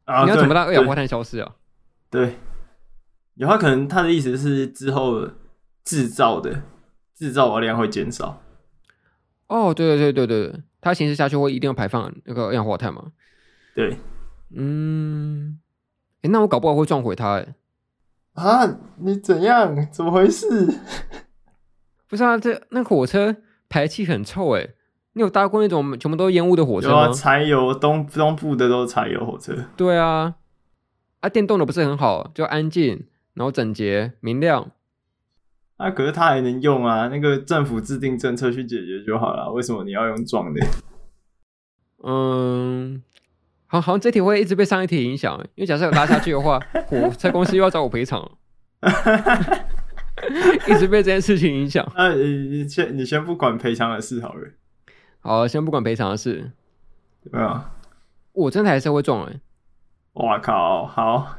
[0.06, 1.56] 啊，你要怎么让二氧化碳消失啊？
[2.10, 2.26] 对。
[2.26, 2.36] 对
[3.36, 5.30] 有他可能他的意思是之后
[5.84, 6.64] 制造的
[7.14, 8.42] 制造的量会减少。
[9.48, 13.12] 哦，对对对对对，它行驶下去会一定要排放那个二氧化碳嘛？
[13.76, 13.98] 对，
[14.56, 15.60] 嗯，
[16.22, 17.56] 哎，那我搞不好会撞毁它哎。
[18.34, 19.76] 啊，你怎样？
[19.92, 20.48] 怎么回事？
[22.08, 23.36] 不是啊，这那火车
[23.70, 24.70] 排气很臭哎。
[25.14, 27.06] 你有搭过那种全部都是烟雾的火车吗？
[27.06, 29.56] 有啊，柴油东东部的都是柴油火车。
[29.78, 30.36] 对啊，
[31.22, 33.08] 啊，电动的不是很好，就安静。
[33.34, 34.72] 然后整洁明亮，
[35.78, 37.08] 啊，可是它还能用啊？
[37.10, 40.66] 那个政府制定政策去解决就好了，为什么你要用撞的？
[42.04, 43.04] 嗯，
[43.68, 48.32] 好，好像这题会一直被上一题影响，因为假设有拉下去的话， 火车公司又要找我赔偿，
[50.68, 51.86] 一直被这件事情影响。
[51.96, 54.48] 那、啊、你你先你先不管赔偿的事好了，
[55.20, 56.52] 好，先不管赔偿的事，
[57.30, 57.72] 对啊，
[58.34, 59.42] 我真的还是会撞哎、欸，
[60.14, 61.36] 哇靠，好。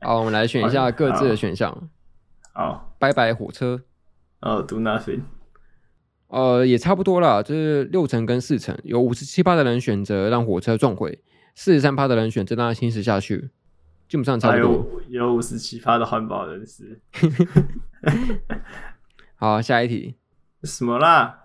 [0.00, 1.88] 好，我们来选一下各自的选项。
[2.52, 3.82] 好，拜拜火车。
[4.40, 5.22] 哦，Do nothing。
[6.28, 11.22] 呃，也差不多啦，就是六成跟四成，有五十七趴的人选择让火车撞毁，
[11.54, 13.50] 四十三趴的人选择让它行驶下去，
[14.08, 14.86] 基本上差不多。
[15.08, 17.00] 有五十七趴的环保人士。
[19.36, 20.16] 好，下一题。
[20.62, 21.44] 什么啦？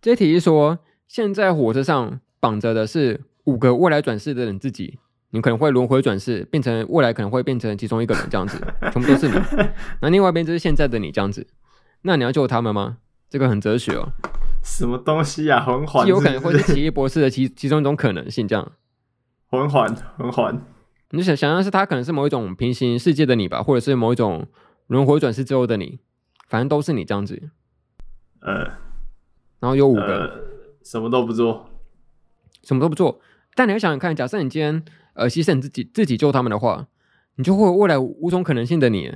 [0.00, 4.98] 这题是说，现在火车上绑着的是五个未来转世的人自己。
[5.34, 8.56] 你可能会轮回转世，变成未来可能会变成其中一个人这样子，
[8.92, 9.34] 全部都是你。
[10.00, 11.44] 那另外一边就是现在的你这样子，
[12.02, 12.98] 那你要救他们吗？
[13.28, 14.12] 这个很哲学哦。
[14.62, 15.60] 什么东西啊？
[15.60, 18.72] 魂环有可能会是奇异博士的其其中一种可能性，这样。
[19.50, 20.64] 魂环，魂环。
[21.10, 24.46] 你想想象是他可能是某一种平行世界的你吧，或者是某一种
[24.86, 25.98] 轮回转世之后的你，
[26.48, 27.50] 反正都是你这样子。
[28.40, 28.58] 呃，
[29.58, 30.30] 然后有五个、呃，
[30.84, 31.68] 什么都不做，
[32.62, 33.20] 什么都不做。
[33.56, 34.84] 但你要想想看，假设你今天。
[35.14, 36.86] 呃，牺牲自己自己救他们的话，
[37.36, 39.10] 你就会有未来五种可能性的你，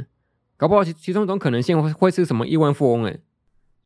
[0.56, 3.18] 搞不好其其中一种可能性会会是什么亿万富翁哎。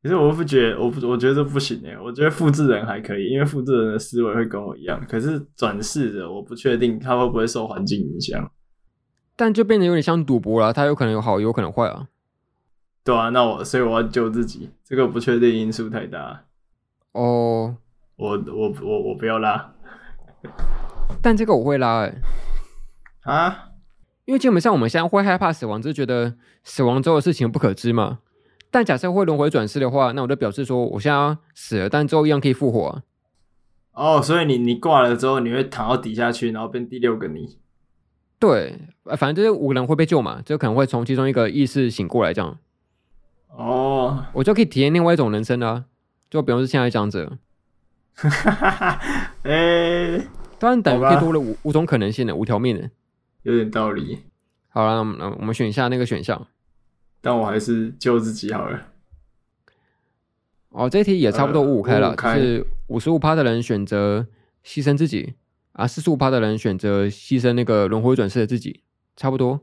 [0.03, 1.97] 可是我不觉得，我不我觉得这不行哎。
[1.97, 5.01] 我觉得复制人还可以，因为复制人的思维会跟我一样。
[5.09, 8.51] 可是转世的，我不确定他会不会受环境影响。
[9.37, 12.09] 但就变得有点像赌博了，他有可能有好，有可能坏啊。
[13.05, 16.45] 对啊，那我所以我要救自己，这个不确定因素太大。
[17.13, 17.77] 哦，
[18.17, 19.73] 我我我我不要拉。
[21.21, 22.15] 但这个我会拉哎、
[23.25, 23.69] 欸，啊，
[24.25, 26.35] 因为基本上我们现在会害怕死亡，就是觉得
[26.65, 28.21] 死亡之后的事情不可知嘛。
[28.71, 33.03] 但假设会轮回转世的话，那我就表示说我现在要死了，但之后一样可以复活啊。
[33.93, 37.59] 哦，所以你你挂了之后，你会躺到底下去，然后变第六个你。
[38.39, 38.79] 对，
[39.19, 42.59] 反正就是五个人会被救嘛，就可能会从其中一个意识醒过来这样。
[43.49, 45.85] 哦，我就可以体验另外一种人生啊，
[46.31, 47.31] 就比如是现在这样子。
[48.15, 49.01] 哈哈哈哈
[49.43, 50.27] 诶。
[50.63, 52.89] 当然，等于可以多了五五种可能性的五条命的，
[53.43, 54.21] 有点道理。
[54.69, 56.47] 好了，那我们选一下那个选项。
[57.21, 58.87] 但我还是救自己好了。
[60.69, 64.29] 哦，这一题也差不多五五开了，呃、就是五十五趴的人选择
[64.65, 65.35] 牺牲自己，
[65.73, 68.85] 啊，四十五趴的人选择牺牲那个轮回转世的自己，
[69.17, 69.63] 差不多。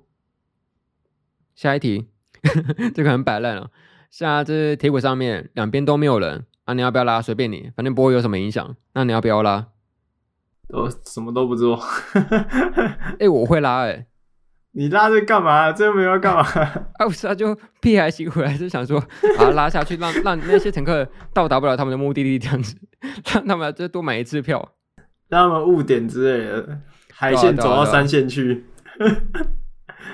[1.56, 2.10] 下一题，
[2.94, 3.72] 这个很摆烂了。
[4.12, 7.22] 现在这铁轨上面两边都没有人啊，你要不要拉？
[7.22, 8.76] 随便你，反正不会有什么影响。
[8.94, 9.70] 那你要不要拉？
[10.70, 11.76] 我什么都不做，
[12.14, 14.06] 哎、欸，我会拉哎、欸，
[14.72, 15.72] 你拉这干嘛？
[15.72, 16.44] 这又没有要干嘛？
[17.00, 19.00] 啊，不是啊，就屁孩行回来就想说，
[19.38, 22.76] 把他拉下去，让让那些乘客到达不了他们的目的地，这样子，
[23.34, 24.74] 让他们再多买一次票，
[25.28, 26.80] 让他们误点之类的，
[27.14, 28.66] 海线走到三线去，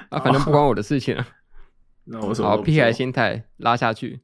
[0.09, 1.27] 啊，反正不关我的事情啊。
[2.07, 4.21] 那我说，好，屁孩心态拉下去，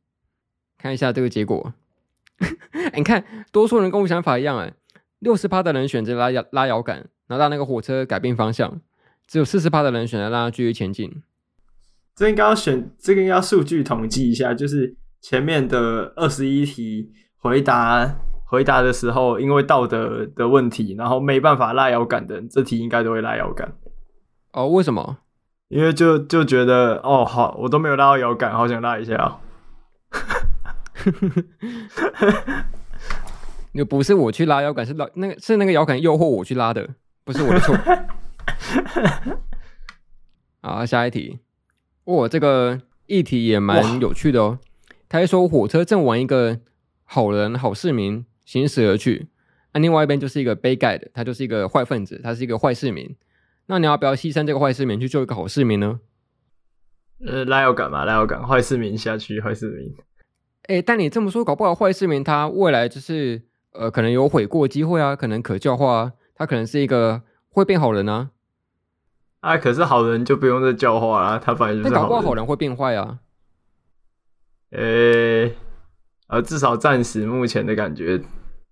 [0.78, 1.74] 看一下这个结果。
[2.40, 4.74] 欸、你看，多数人跟我想法一样哎、欸。
[5.22, 6.98] 六十趴的人选择拉摇拉摇杆，
[7.28, 8.70] 然后让那个火车改变方向；
[9.28, 11.24] 只有四十趴的人选择让它继续前进。
[12.16, 23.74] 这应该要选，这个应该要数据统计一下，就是前面的二十一题回答回答的时候，因为道德的问题，然后没办法拉摇杆的人，这题应该都会拉摇杆。
[24.54, 25.20] 哦，为什么？
[25.70, 29.40] 因为就就觉得哦，好，我都没有拉到摇杆，好想拉一下哦。
[33.74, 36.88] 那不是我去拉摇杆，是拉那个是那个摇杆诱惑我去拉的，
[37.24, 37.76] 不是我的错。
[40.62, 41.40] 好，下一题。
[42.04, 44.60] 哦，这个议题也蛮有趣的哦。
[45.08, 46.60] 他还说火车正往一个
[47.04, 49.28] 好人、好市民行驶而去，
[49.74, 53.16] 那、啊、另外一边就是一个杯盖的，他就是一个坏分子，他是一个坏市民。
[53.68, 56.00] 那你要不要牺牲这个坏市民去救一个好市民呢？
[57.26, 59.94] 呃，拉摇杆嘛，拉摇杆，坏市民下去，坏市民。
[60.64, 63.42] 哎，但你这么说，搞不好坏市民他未来就是
[63.74, 68.32] 呃，可能有悔过机会啊，可能可教化啊，他可能是一个会变好人啊。
[69.42, 69.58] 啊！
[69.58, 72.04] 可是好人就不用再教化了，他反正就是好人。
[72.04, 73.18] 搞不好好人会变坏啊？
[74.72, 75.56] 诶、欸，
[76.28, 78.22] 呃，至少暂时目前的感觉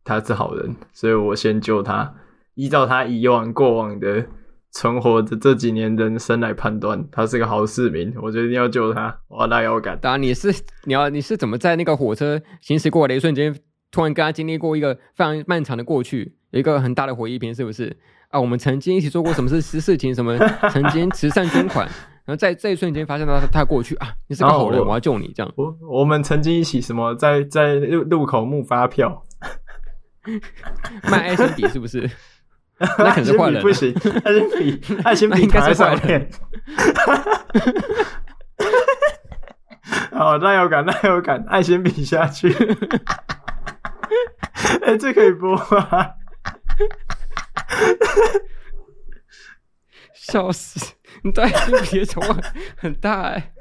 [0.03, 2.13] 他是好人，所以我先救他。
[2.53, 4.27] 依照他以往过往的
[4.71, 9.21] 存活的这几年人生来判断，他是个好市民，我决定要救他。
[9.29, 9.97] 哇，那要敢。
[9.99, 13.55] 当然，你是你要你是怎么在那个火车行驶过来的一瞬间，
[13.91, 17.97] 突然跟他经历过一个非常漫长的过去，有一个很大的回忆篇，是不是？
[18.29, 20.13] 啊，我们曾经一起做过什么事 事情？
[20.13, 20.37] 什么
[20.69, 21.87] 曾经慈善捐款，
[22.25, 25.51] 然后在这一瞬间发现他他过去啊，你是个好人，我要救你这样。
[25.55, 29.23] 我我们曾经一起什么在在路路口募发票，
[31.09, 32.07] 卖爱心笔是不是？
[32.99, 33.91] 那可是坏人，不行，
[34.23, 36.29] 爱心笔爱心笔应该是坏人。
[40.11, 42.47] 好，那有感，那有感，爱心笔下去。
[44.81, 45.65] 哎、欸，这可以播吗？
[50.13, 50.93] 笑死！
[51.23, 52.41] 你对爱心笔的仇恨
[52.77, 53.53] 很大哎。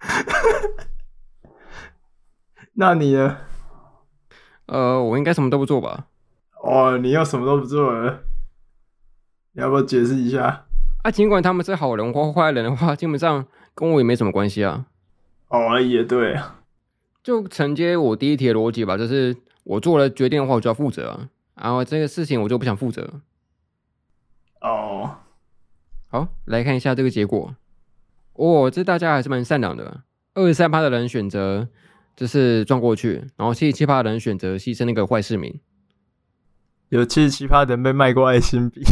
[2.74, 3.38] 那你呢？
[4.66, 6.06] 呃，我应该什么都不做吧？
[6.62, 8.20] 哦，你要什么都不做了？
[9.52, 10.66] 你要不要解释一下？
[11.02, 14.86] 啊，尽管他们是好人或坏人的话，基本上跟我也没什么关系啊。
[15.48, 16.60] 哦，也对啊。
[17.22, 19.36] 就承接我第一题的逻辑吧，就是
[19.68, 21.28] 我做了决定的话，我就要负责啊。
[21.54, 23.20] 然后这个事情我就不想负责。
[24.62, 25.18] 哦，
[26.08, 27.54] 好，来看一下这个结果。
[28.32, 30.04] 哦，这大家还是蛮善良的。
[30.32, 31.68] 二十三趴的人选择
[32.16, 35.60] 就是撞过去，然后七十七趴的人选择牺牲那个坏市民。
[36.88, 38.82] 有七十七趴的人被卖过爱心笔。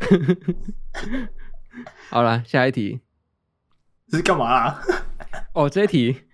[2.10, 3.00] 好了，下一题。
[4.08, 4.82] 这是干嘛啊？
[5.54, 6.24] 哦，这一题，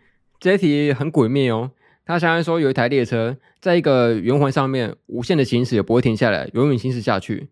[0.41, 1.71] 这一题很诡秘哦。
[2.07, 7.49] 他相当于说有一台列车在一个圆环上面无限的行驶，也不会停下来，永远行驶下去。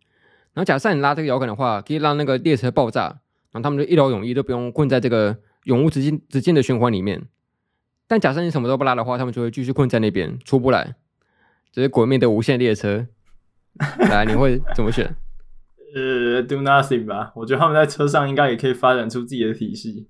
[0.53, 3.05] 然后假设你拉这个摇杆的话，可以让那个列车爆炸，
[3.51, 7.23] 然后他们就一劳永逸，都不用困在这个永无止境、止境的循环里面。
[8.07, 10.97] 但假设你什么都不拉的话，他们就会继续困在那边，出不来。
[11.73, 13.07] 这是鬼灭的无限列车。
[14.11, 15.17] 来，你会怎么选？
[15.95, 17.33] 呃，do nothing 吧。
[17.35, 20.09] 我觉得他们在车上应该也可以发展出自己的体系。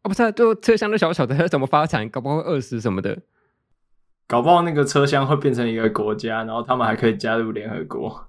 [0.00, 2.08] 啊，不是、啊，就车厢都小小的，怎么发展？
[2.08, 3.18] 搞不好会饿死什么的。
[4.26, 8.28] 搞不好那个车厢会变成一个国家，然后他们还可以加入联合国。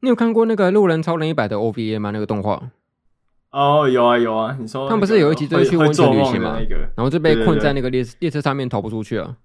[0.00, 2.10] 你有看过那个《路人超人一百》的 OVA 吗？
[2.10, 2.70] 那个动画？
[3.50, 4.56] 哦，有啊有啊。
[4.58, 6.58] 你说他们不是有一集就是去温泉旅行嘛？
[6.58, 9.36] 那个，然后就被困在那个列列车上面，逃不出去了。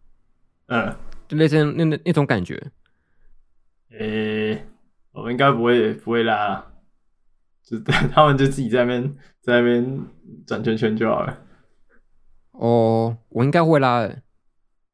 [0.68, 0.96] 嗯，
[1.28, 2.56] 就类似那那那种感觉。
[3.92, 4.68] 诶、欸，
[5.14, 6.66] 我们应该不会不会拉，
[7.64, 10.02] 就他们就自己在那边在那边
[10.46, 11.38] 转圈圈就好了。
[12.52, 14.22] 哦，我应该会拉的。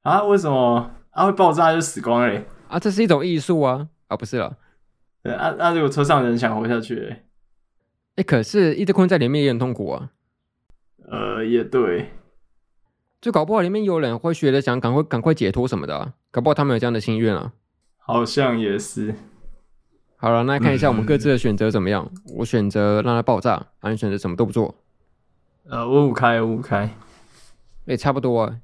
[0.06, 0.24] 啊？
[0.24, 0.92] 为什么？
[1.10, 2.42] 啊会爆炸就死光了？
[2.68, 3.88] 啊，这是一种艺术啊！
[4.08, 4.58] 啊，不是了。
[5.24, 7.24] 对啊，那如果车上人想活下去，哎、
[8.18, 10.12] 欸，可是一直困在里面也很痛苦啊。
[11.10, 12.12] 呃，也对，
[13.22, 17.54] 就搞不好里面有人会学着想赶快赶快解脱什么的、啊，搞不好他们有这样的心愿啊。
[17.98, 19.16] 好像也是。
[20.18, 22.08] 好了，那看一下 我们各自的选择怎么样？
[22.14, 24.76] 嗯、我选择让它爆炸，还是选择什么都不做？
[25.70, 26.90] 呃，五五开，五五开，
[27.86, 28.60] 也、欸、差不多啊。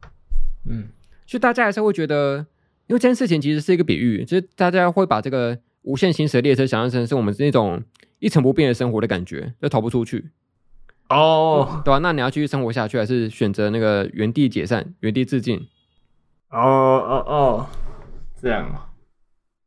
[0.70, 0.90] 嗯，
[1.32, 2.46] 就大家还是会觉得，
[2.88, 5.58] 因为这件事情其实是一个比喻，就是大家会把这个。
[5.84, 7.82] 无限行驶的列车，想象成是我们那种
[8.20, 10.30] 一成不变的生活的感觉，就逃不出去。
[11.10, 11.98] 哦、oh.，对吧、啊？
[11.98, 15.58] 那你要继续生活下去，还是选择那个原地解散、原地自尽？
[16.52, 17.68] 哦哦哦，
[18.40, 18.92] 这样，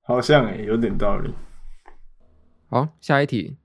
[0.02, 1.34] 好像诶，有点道理。
[2.70, 3.56] 好，下一题。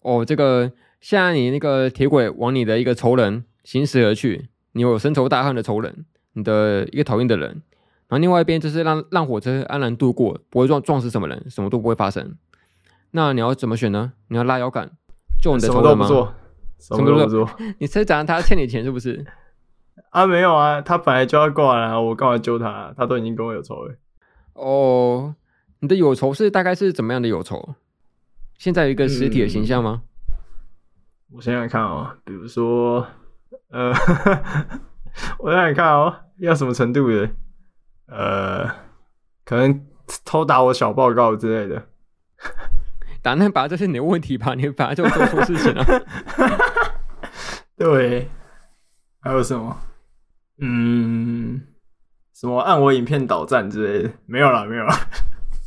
[0.00, 0.70] 哦，这个
[1.00, 6.04] 现在你那个铁轨往你的一个仇人行驶而去，你有深仇大恨的仇人，
[6.36, 7.50] 你的一个讨厌的人。
[8.08, 12.36] 然后另外一边就是让让火车安然度过，不会撞撞死什么人，什么都不会发生。
[13.10, 14.12] 那你要怎么选呢？
[14.28, 14.92] 你要拉摇杆
[15.42, 16.06] 救你的仇人吗？
[16.06, 16.34] 什么都不做，
[16.78, 17.50] 什么都不做。
[17.80, 19.26] 你车长他欠你钱是不是？
[20.10, 22.94] 啊，没有啊，他本来就要挂了，我干嘛救他？
[22.96, 23.94] 他都已经跟我有仇了。
[24.52, 25.34] 哦，
[25.80, 27.74] 你的有仇是大概是怎么样的有仇？
[28.56, 30.02] 现在有一个实体的形象吗？
[30.04, 33.06] 嗯、我想想看哦，比如说，
[33.70, 33.92] 呃，
[35.40, 37.30] 我想想看哦，要什么程度的？
[38.06, 38.68] 呃，
[39.44, 39.86] 可能
[40.24, 41.86] 偷打我小报告之类的。
[43.22, 44.54] 打那，把这是你的问题吧？
[44.54, 45.84] 你本来就做错事情了。
[47.76, 48.28] 对，
[49.20, 49.76] 还有什么？
[50.58, 51.66] 嗯，
[52.32, 54.12] 什么按我影片导赞之类的？
[54.26, 54.94] 没有了，没有了，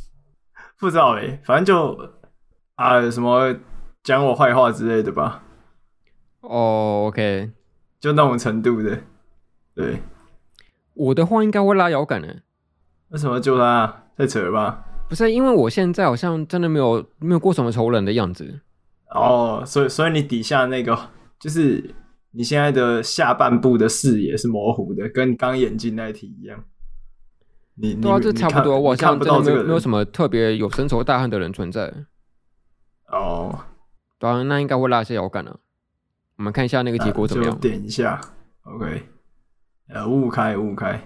[0.80, 2.10] 不知道哎、欸，反正就
[2.76, 3.54] 啊，什么
[4.02, 5.42] 讲我坏话之类的吧。
[6.40, 7.50] 哦、oh,，OK，
[8.00, 8.98] 就那种程度的。
[9.74, 10.00] 对，
[10.94, 12.42] 我的话应该会拉摇杆的。
[13.08, 14.04] 为什么救他？
[14.16, 14.84] 太扯了吧？
[15.08, 18.60] 不是，因为我现在好像真的没有没有过什么仇人的样子。
[19.08, 20.96] 哦，所以所以你底下那个
[21.38, 21.94] 就是
[22.32, 26.62] 你现在的下半部的视野是模糊的，跟你刚眼镜那一题一样。
[27.74, 28.78] 你对啊，这差不多。
[28.78, 31.92] 我好像真的没有没有什么特别有深仇大恨的人存在。
[33.08, 33.58] 哦，
[34.18, 35.58] 当然，那应该会拉一些摇杆了。
[36.36, 37.58] 我们看一下那个结果怎么样？
[37.58, 38.20] 点一下
[38.62, 39.08] ，OK。
[39.92, 41.02] 呃，五五开，五五开。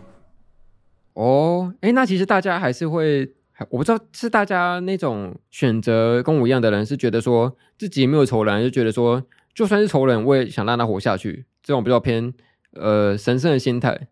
[1.14, 3.32] 哦，哎，那其实大家还是会，
[3.70, 9.24] 我不知道是大家那种选择跟我一样的人，是觉得说自己没有仇人，就觉得说
[9.55, 12.35] 就算是仇人，我也想让他活下去，这种比较偏
[12.72, 14.09] 呃神圣的心态。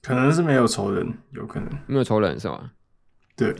[0.00, 2.70] 可能是没有仇人，有可能没有仇人是吗？
[3.36, 3.54] 对，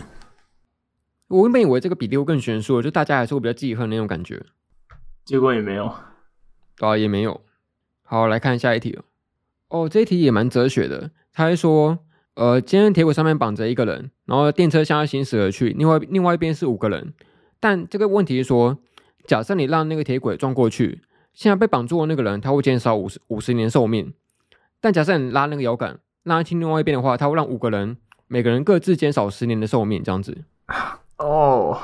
[1.29, 4.43] 我原本以为这个比例会更悬殊，就大家还是会比较记恨那种感觉，
[5.25, 5.93] 结果也没有，
[6.79, 7.43] 啊，也没有。
[8.03, 8.99] 好，来看下一题
[9.75, 11.99] 哦，这一题也蛮哲学的，他还说。
[12.37, 15.68] 呃，今天铁轨上面绑着一个人，然后电车向他行驶而去。
[15.70, 17.14] 另外另外一边是五个人，
[17.61, 18.77] 但这个问题是说，
[19.25, 21.03] 假设你让那个铁轨撞过去，
[21.33, 24.12] 现在被绑住的那个人他会减少五十五十年寿命。
[24.81, 30.37] 但假设你拉那个摇杆，拉去另外一边的话，他会让五个人每个人各自减少十年的寿命，这样子。
[31.18, 31.79] 哦，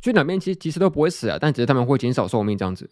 [0.00, 2.90] 所以两边其实其实都不会死啊，但只是他们会减少寿命这样子。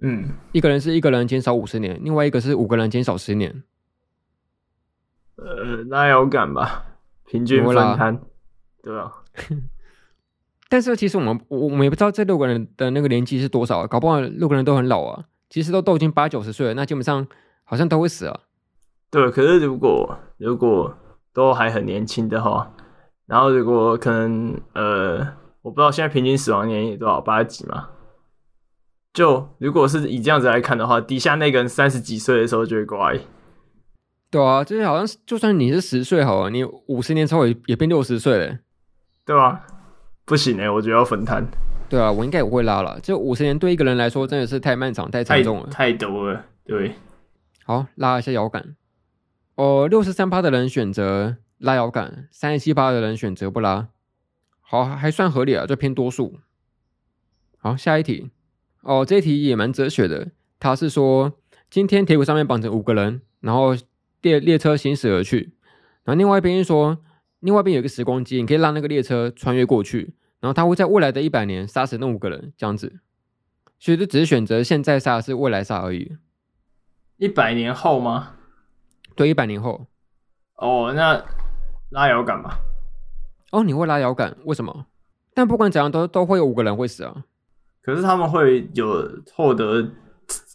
[0.00, 3.62] 嗯，一个人是一个人减少五十年，另外一个是五个人减少十年。
[5.36, 6.84] 呃，那有感吧，
[7.26, 8.20] 平均分摊，
[8.82, 9.10] 对啊。
[10.68, 17.26] 但是其实我们我我们也不知道这六个人的那个年纪是多少啊，搞不好六个人都很老啊，其实都都已经八九十岁了，那基本上
[17.62, 18.40] 好像都会死啊。
[19.10, 20.96] 对，可是如果如果
[21.32, 22.74] 都还很年轻的话，
[23.26, 25.18] 然后如果可能呃，
[25.62, 27.90] 我不知道现在平均死亡年龄多少，八十几嘛？
[29.14, 33.18] 就如果是以这样子来看的话，底下那个人三十几岁的时候就会乖。
[34.28, 38.58] 对啊，就是好像就算你是十岁好了，你五十年之后也也变六十岁了，
[39.24, 39.64] 对啊，
[40.24, 41.46] 不行哎，我觉得要分摊。
[41.88, 42.98] 对啊，我应该也会拉了。
[42.98, 46.44] 就五十年对一个人来说真的是太漫长、太沉重了，太，太多了。
[46.66, 46.96] 对，
[47.64, 48.74] 好，拉一下摇杆。
[49.54, 53.86] 哦，六十三趴的人选择拉摇杆，三十七趴的人选择不拉。
[54.60, 56.40] 好，还算合理啊，就偏多数。
[57.58, 58.32] 好，下一题。
[58.84, 60.30] 哦，这一题也蛮哲学的。
[60.60, 61.32] 他是说，
[61.68, 63.76] 今天铁轨上面绑着五个人，然后。
[64.24, 65.52] 列列车行驶而去，
[66.02, 66.96] 然后另外一边说，
[67.40, 73.00] 另外一边有一个时光机，你可以让那个列车穿越过去，然后它会在未来的一百年杀死那五个人，这样子。
[73.78, 76.16] 所以就只是选择现在杀，还是未来杀而已。
[77.18, 78.30] 一百年后吗？
[79.14, 79.88] 对，一百年后。
[80.56, 81.22] 哦，那
[81.90, 82.58] 拉摇杆吧。
[83.52, 84.34] 哦，你会拉摇杆？
[84.46, 84.86] 为什么？
[85.34, 87.24] 但不管怎样，都都会有五个人会死啊。
[87.84, 89.86] 可是他们会有获得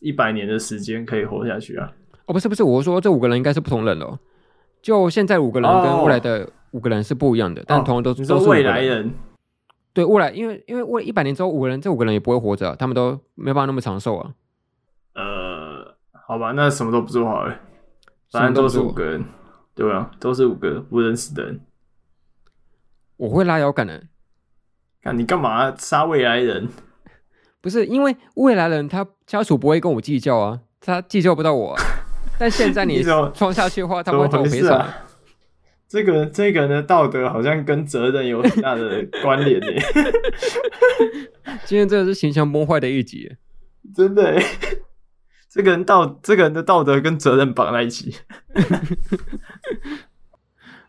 [0.02, 1.92] 一百年的时间可以活下去啊。
[2.26, 4.18] 哦，不是不是，我说这五个人应该是不同人哦。
[4.82, 9.12] 就现在五个人跟未来的五个人是不一样的，哦、但同样都、哦、都是未来人。
[9.94, 14.34] 对，未来，因为因为未一百年之后五个人，这五个人也不会活着，他们都没办法那么长寿啊。
[15.14, 15.96] 呃，
[16.28, 17.60] 好吧，那什么都不做好了，
[18.32, 19.26] 反正都是五个人，
[19.76, 21.60] 对啊，都是五个不认识的人。
[23.18, 24.04] 我会拉摇杆的。
[25.02, 26.70] 看你干嘛杀未来人？
[27.62, 31.82] 不是因为未来人他家属不会跟我计较啊，他计较不到我、啊。
[32.38, 33.04] 但现在你
[33.34, 35.06] 撞下去的话，他们会怎么赔偿、啊？
[35.88, 39.84] 这个这个人的道德好像跟责任有很大的关联耶。
[41.66, 43.36] 今天真的是形象崩坏的一集，
[43.96, 44.40] 真的。
[45.52, 48.14] 这个人道，这个人的道德跟责任绑在一起。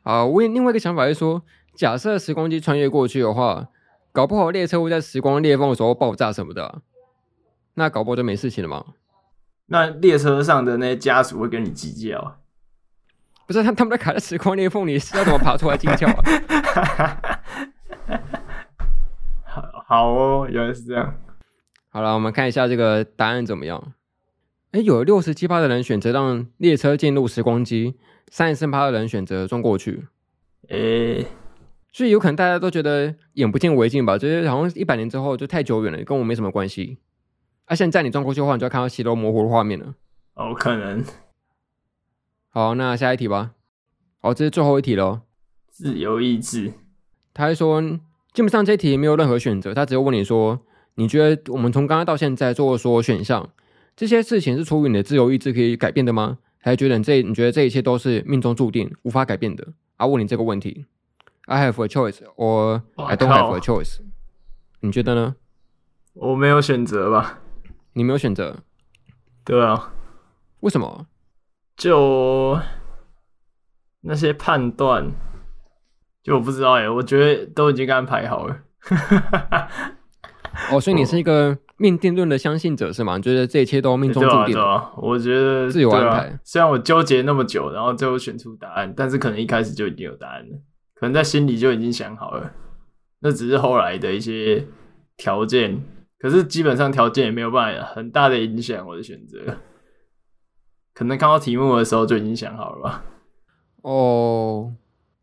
[0.02, 1.42] 啊，我另外一个想法是说，
[1.74, 3.68] 假设时光机穿越过去的话，
[4.20, 6.82] 搞不好列车会在时光裂缝的时候爆炸什么的、啊，
[7.72, 8.84] 那搞不好就没事情了嘛。
[9.68, 12.38] 那列车上的那些家属会跟你计较？
[13.47, 16.22] 不是，他他们在卡在时光裂缝里，是要怎么爬出来计较啊？
[19.42, 21.14] 好好哦，原来是这样。
[21.88, 23.94] 好了，我们看一下这个答案怎么样？
[24.72, 27.97] 哎，有六十七趴的人选择让列车进入时光机，
[28.30, 30.09] 三十四趴的人选择撞过去。
[30.68, 31.24] 哎，
[31.93, 34.17] 所以有可能大家都觉得眼不见为净吧？
[34.17, 36.99] 就是好像一百年之后就太久远了，跟我没什么关系。
[37.69, 39.95] 那、啊、现在你转过去的话，你就要看到血肉模糊的画面了。
[40.35, 41.05] 哦，可能。
[42.49, 43.53] 好，那下一题吧。
[44.21, 45.21] 好，这是最后一题喽。
[45.69, 46.73] 自由意志。
[47.33, 47.81] 他还说，
[48.33, 50.61] 基本上这题没有任何选择，他只有问你说，
[50.97, 53.51] 你觉得我们从刚刚到现在做的所有选项，
[53.97, 56.39] 这些事情是出于你的自由意志可以改变的吗？
[56.59, 59.73] 还是觉得你这你觉得这一切都是命中注定无法改变的？
[59.97, 60.85] 啊，问你这个问题
[61.51, 63.98] ：I have a choice or I don't have a choice？
[64.78, 65.35] 你觉得呢？
[66.14, 67.40] 我没有选择吧？
[67.94, 68.59] 你没有选择？
[69.44, 69.93] 对啊。
[70.60, 71.06] 为什么？
[71.77, 72.56] 就
[74.02, 75.10] 那些判断，
[76.22, 78.56] 就我不知道哎，我觉得都已经安排好了。
[80.70, 83.16] 哦，所以你是一个命定论的相信者是吗？
[83.16, 84.52] 你觉得这一切都命中注定？
[84.52, 86.39] 对啊，对啊，我觉得自由安排。
[86.44, 90.59] 虽然我纠结那么久，然后最后选出答案，但是可能一开始就已经有答案了，
[91.01, 92.52] 可能在心里就已经想好了。
[93.20, 94.66] 那只是后来的一些
[95.16, 95.82] 条件，
[96.18, 99.56] 可是基本上条件也没有办法很大的影响我的选择。
[100.93, 103.05] 可能看到题目的时候就已经想好了吧？
[103.82, 104.74] 哦，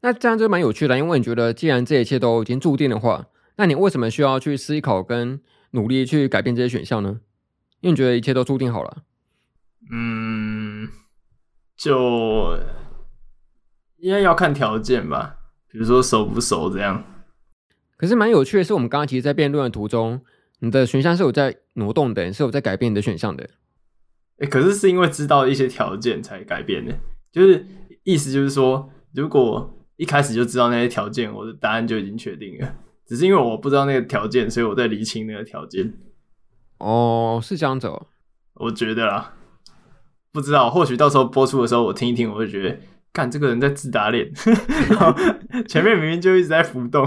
[0.02, 3.28] 那这样就蛮有趣的，因为你觉得既然这一切都已经注定的话。
[3.60, 5.42] 那你为什么需要去思考跟
[5.72, 7.22] 努力去改变这些选项呢？
[7.82, 9.04] 因为你觉得一切都注定好了。
[9.92, 10.88] 嗯，
[11.76, 12.56] 就
[13.98, 15.38] 应该要看条件吧，
[15.72, 17.04] 比如说熟不熟这样。
[17.96, 20.22] 可是蛮有趣的是，我们刚刚其实，在辩论的途中，
[20.60, 23.44] 你的选项是有在挪动的，是有在改变你的选项的。
[24.40, 26.96] 哎、欸，可是是因为知道一些条件才改变的，
[27.32, 27.66] 就是
[28.04, 32.76] 意思就是说，如果一开始就知道那些条件，我的答案就已经确定了。
[33.08, 35.94] 只是因为我不知道那个条件，所以我在厘清那个条件。
[36.78, 38.08] 哦，是这样子哦。
[38.54, 39.34] 我觉得啦，
[40.32, 42.78] 不知道，或许到时候播出的时候，我听一听，我会觉得，
[43.18, 44.32] 干这个人在自打脸，
[44.92, 45.12] 然后
[45.68, 47.04] 前面明明就一直在浮动。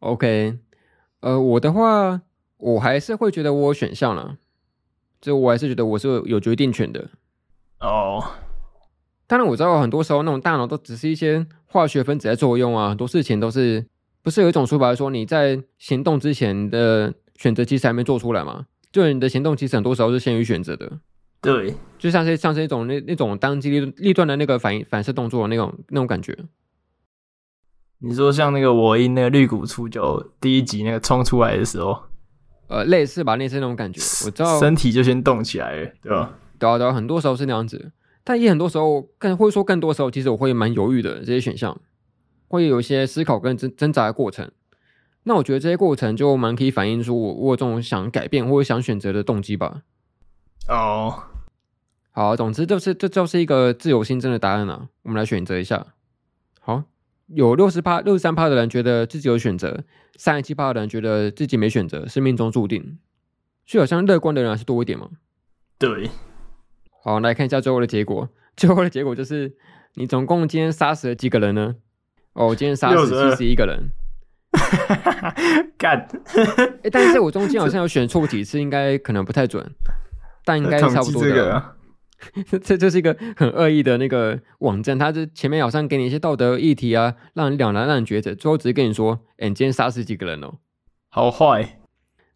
[0.00, 0.58] OK，
[1.20, 2.20] 呃，我的话，
[2.58, 4.36] 我还是会觉得我有选项了，
[5.18, 7.08] 就我还是觉得我是有决定权的。
[7.80, 8.22] 哦。
[9.26, 13.86] 当然我知道，很多时候那种大脑都只是一些化学分子在作用啊，很多事情都是
[14.22, 18.66] 不是有一种说法说你在行动之前的选择其实还没做出来嘛？
[18.92, 21.00] 就你的行动其实很多时候是先于选择的。
[21.46, 26.36] 对，就像是像是一种那那种当机立立断的那个反应反射动作那种那种感觉。
[27.98, 31.98] 你说像那个我因那个绿谷出就第一集那个冲出来的时候，
[32.66, 34.00] 呃，类似吧，类似那种感觉。
[34.26, 36.34] 我知道身体就先动起来了，对吧？
[36.58, 37.92] 对啊，对啊，很多时候是那样子。
[38.24, 41.20] 但也很多时候，更或者说更多时候，其实我会蛮犹豫的。
[41.20, 41.80] 这些选项
[42.48, 44.50] 会有一些思考跟挣挣扎的过程。
[45.22, 49.82] 那我觉得这些过程就蛮可以反映出我我有这种想改变或者想选择的动机吧。
[50.68, 51.22] 哦，
[52.16, 54.88] 好，总之就是这就是一个自由心证的答案啊。
[55.02, 55.88] 我们来选择一下。
[56.62, 56.84] 好，
[57.26, 59.84] 有六十趴、六十三趴的人觉得自己有选择，
[60.16, 62.96] 三十七趴的人觉得自己没选择，是命中注定。
[63.66, 65.10] 所以好像乐观的人还是多一点嘛？
[65.78, 66.08] 对。
[67.04, 68.30] 好，来看一下最后的结果。
[68.56, 69.54] 最后的结果就是，
[69.96, 71.74] 你总共今天杀死了几个人呢？
[72.32, 73.90] 哦，今天杀死七十一个人。
[75.76, 76.08] 干！
[76.82, 79.70] 哎，但是我中间好像 有选错几次，应该可能不太准，
[80.46, 81.75] 但应该差不多的。
[82.62, 90.54] 这，就是一个很恶意的那个网站，它这前面好像给你一些道德议题啊，让你两难，让你抉择，最后直接跟你说：“哎，你今天杀死几个人哦？”
[91.08, 91.78] 好坏。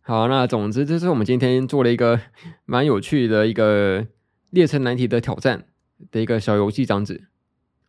[0.00, 2.20] 好，那总之这是我们今天做了一个
[2.66, 4.06] 蛮有趣的一个。
[4.52, 5.66] 列车难题的挑战
[6.10, 7.22] 的一个小游戏这样子，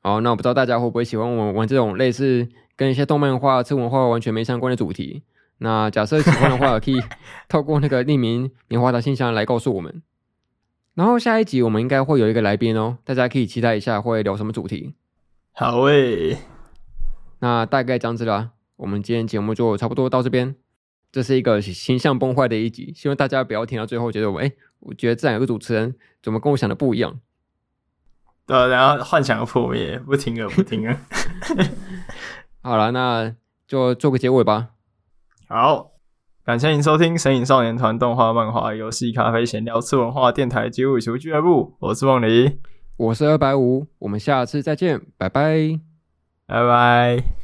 [0.03, 5.23] 好，那我不知道大家会不会喜欢我们玩这种类似跟一些动漫画、次文化完全没相关的主题。
[5.57, 7.01] 那假设喜欢的话，可以
[7.49, 10.03] 透过那个匿名棉花糖信箱来告诉我们。
[11.01, 14.93] 然后下一集我们应该会有一个来宾哦，大家可以期待一下会聊什么主题。
[15.51, 16.37] 好诶，
[17.39, 20.55] 那大概这样子啦，我们今天节目就差不多到这边。
[21.11, 24.51] 这是一个形象崩坏的一集，希望大家不要听到最后觉得我哎，
[24.81, 27.19] 我觉得自然有个主持人怎么跟我想的不一样。
[28.45, 30.95] 对，然后幻想破灭，不听了，不听了。
[32.61, 33.35] 好了，那
[33.67, 34.67] 就做个结尾吧。
[35.47, 35.90] 好，
[36.51, 41.77] 感谢您收听《神影少年团》动画、漫画、游戏、咖啡闲聊、次文化电台及五球俱乐部。
[41.79, 42.57] 我是梦璃，
[42.97, 45.79] 我是二百五，我们下次再见，拜拜，
[46.45, 47.40] 拜拜。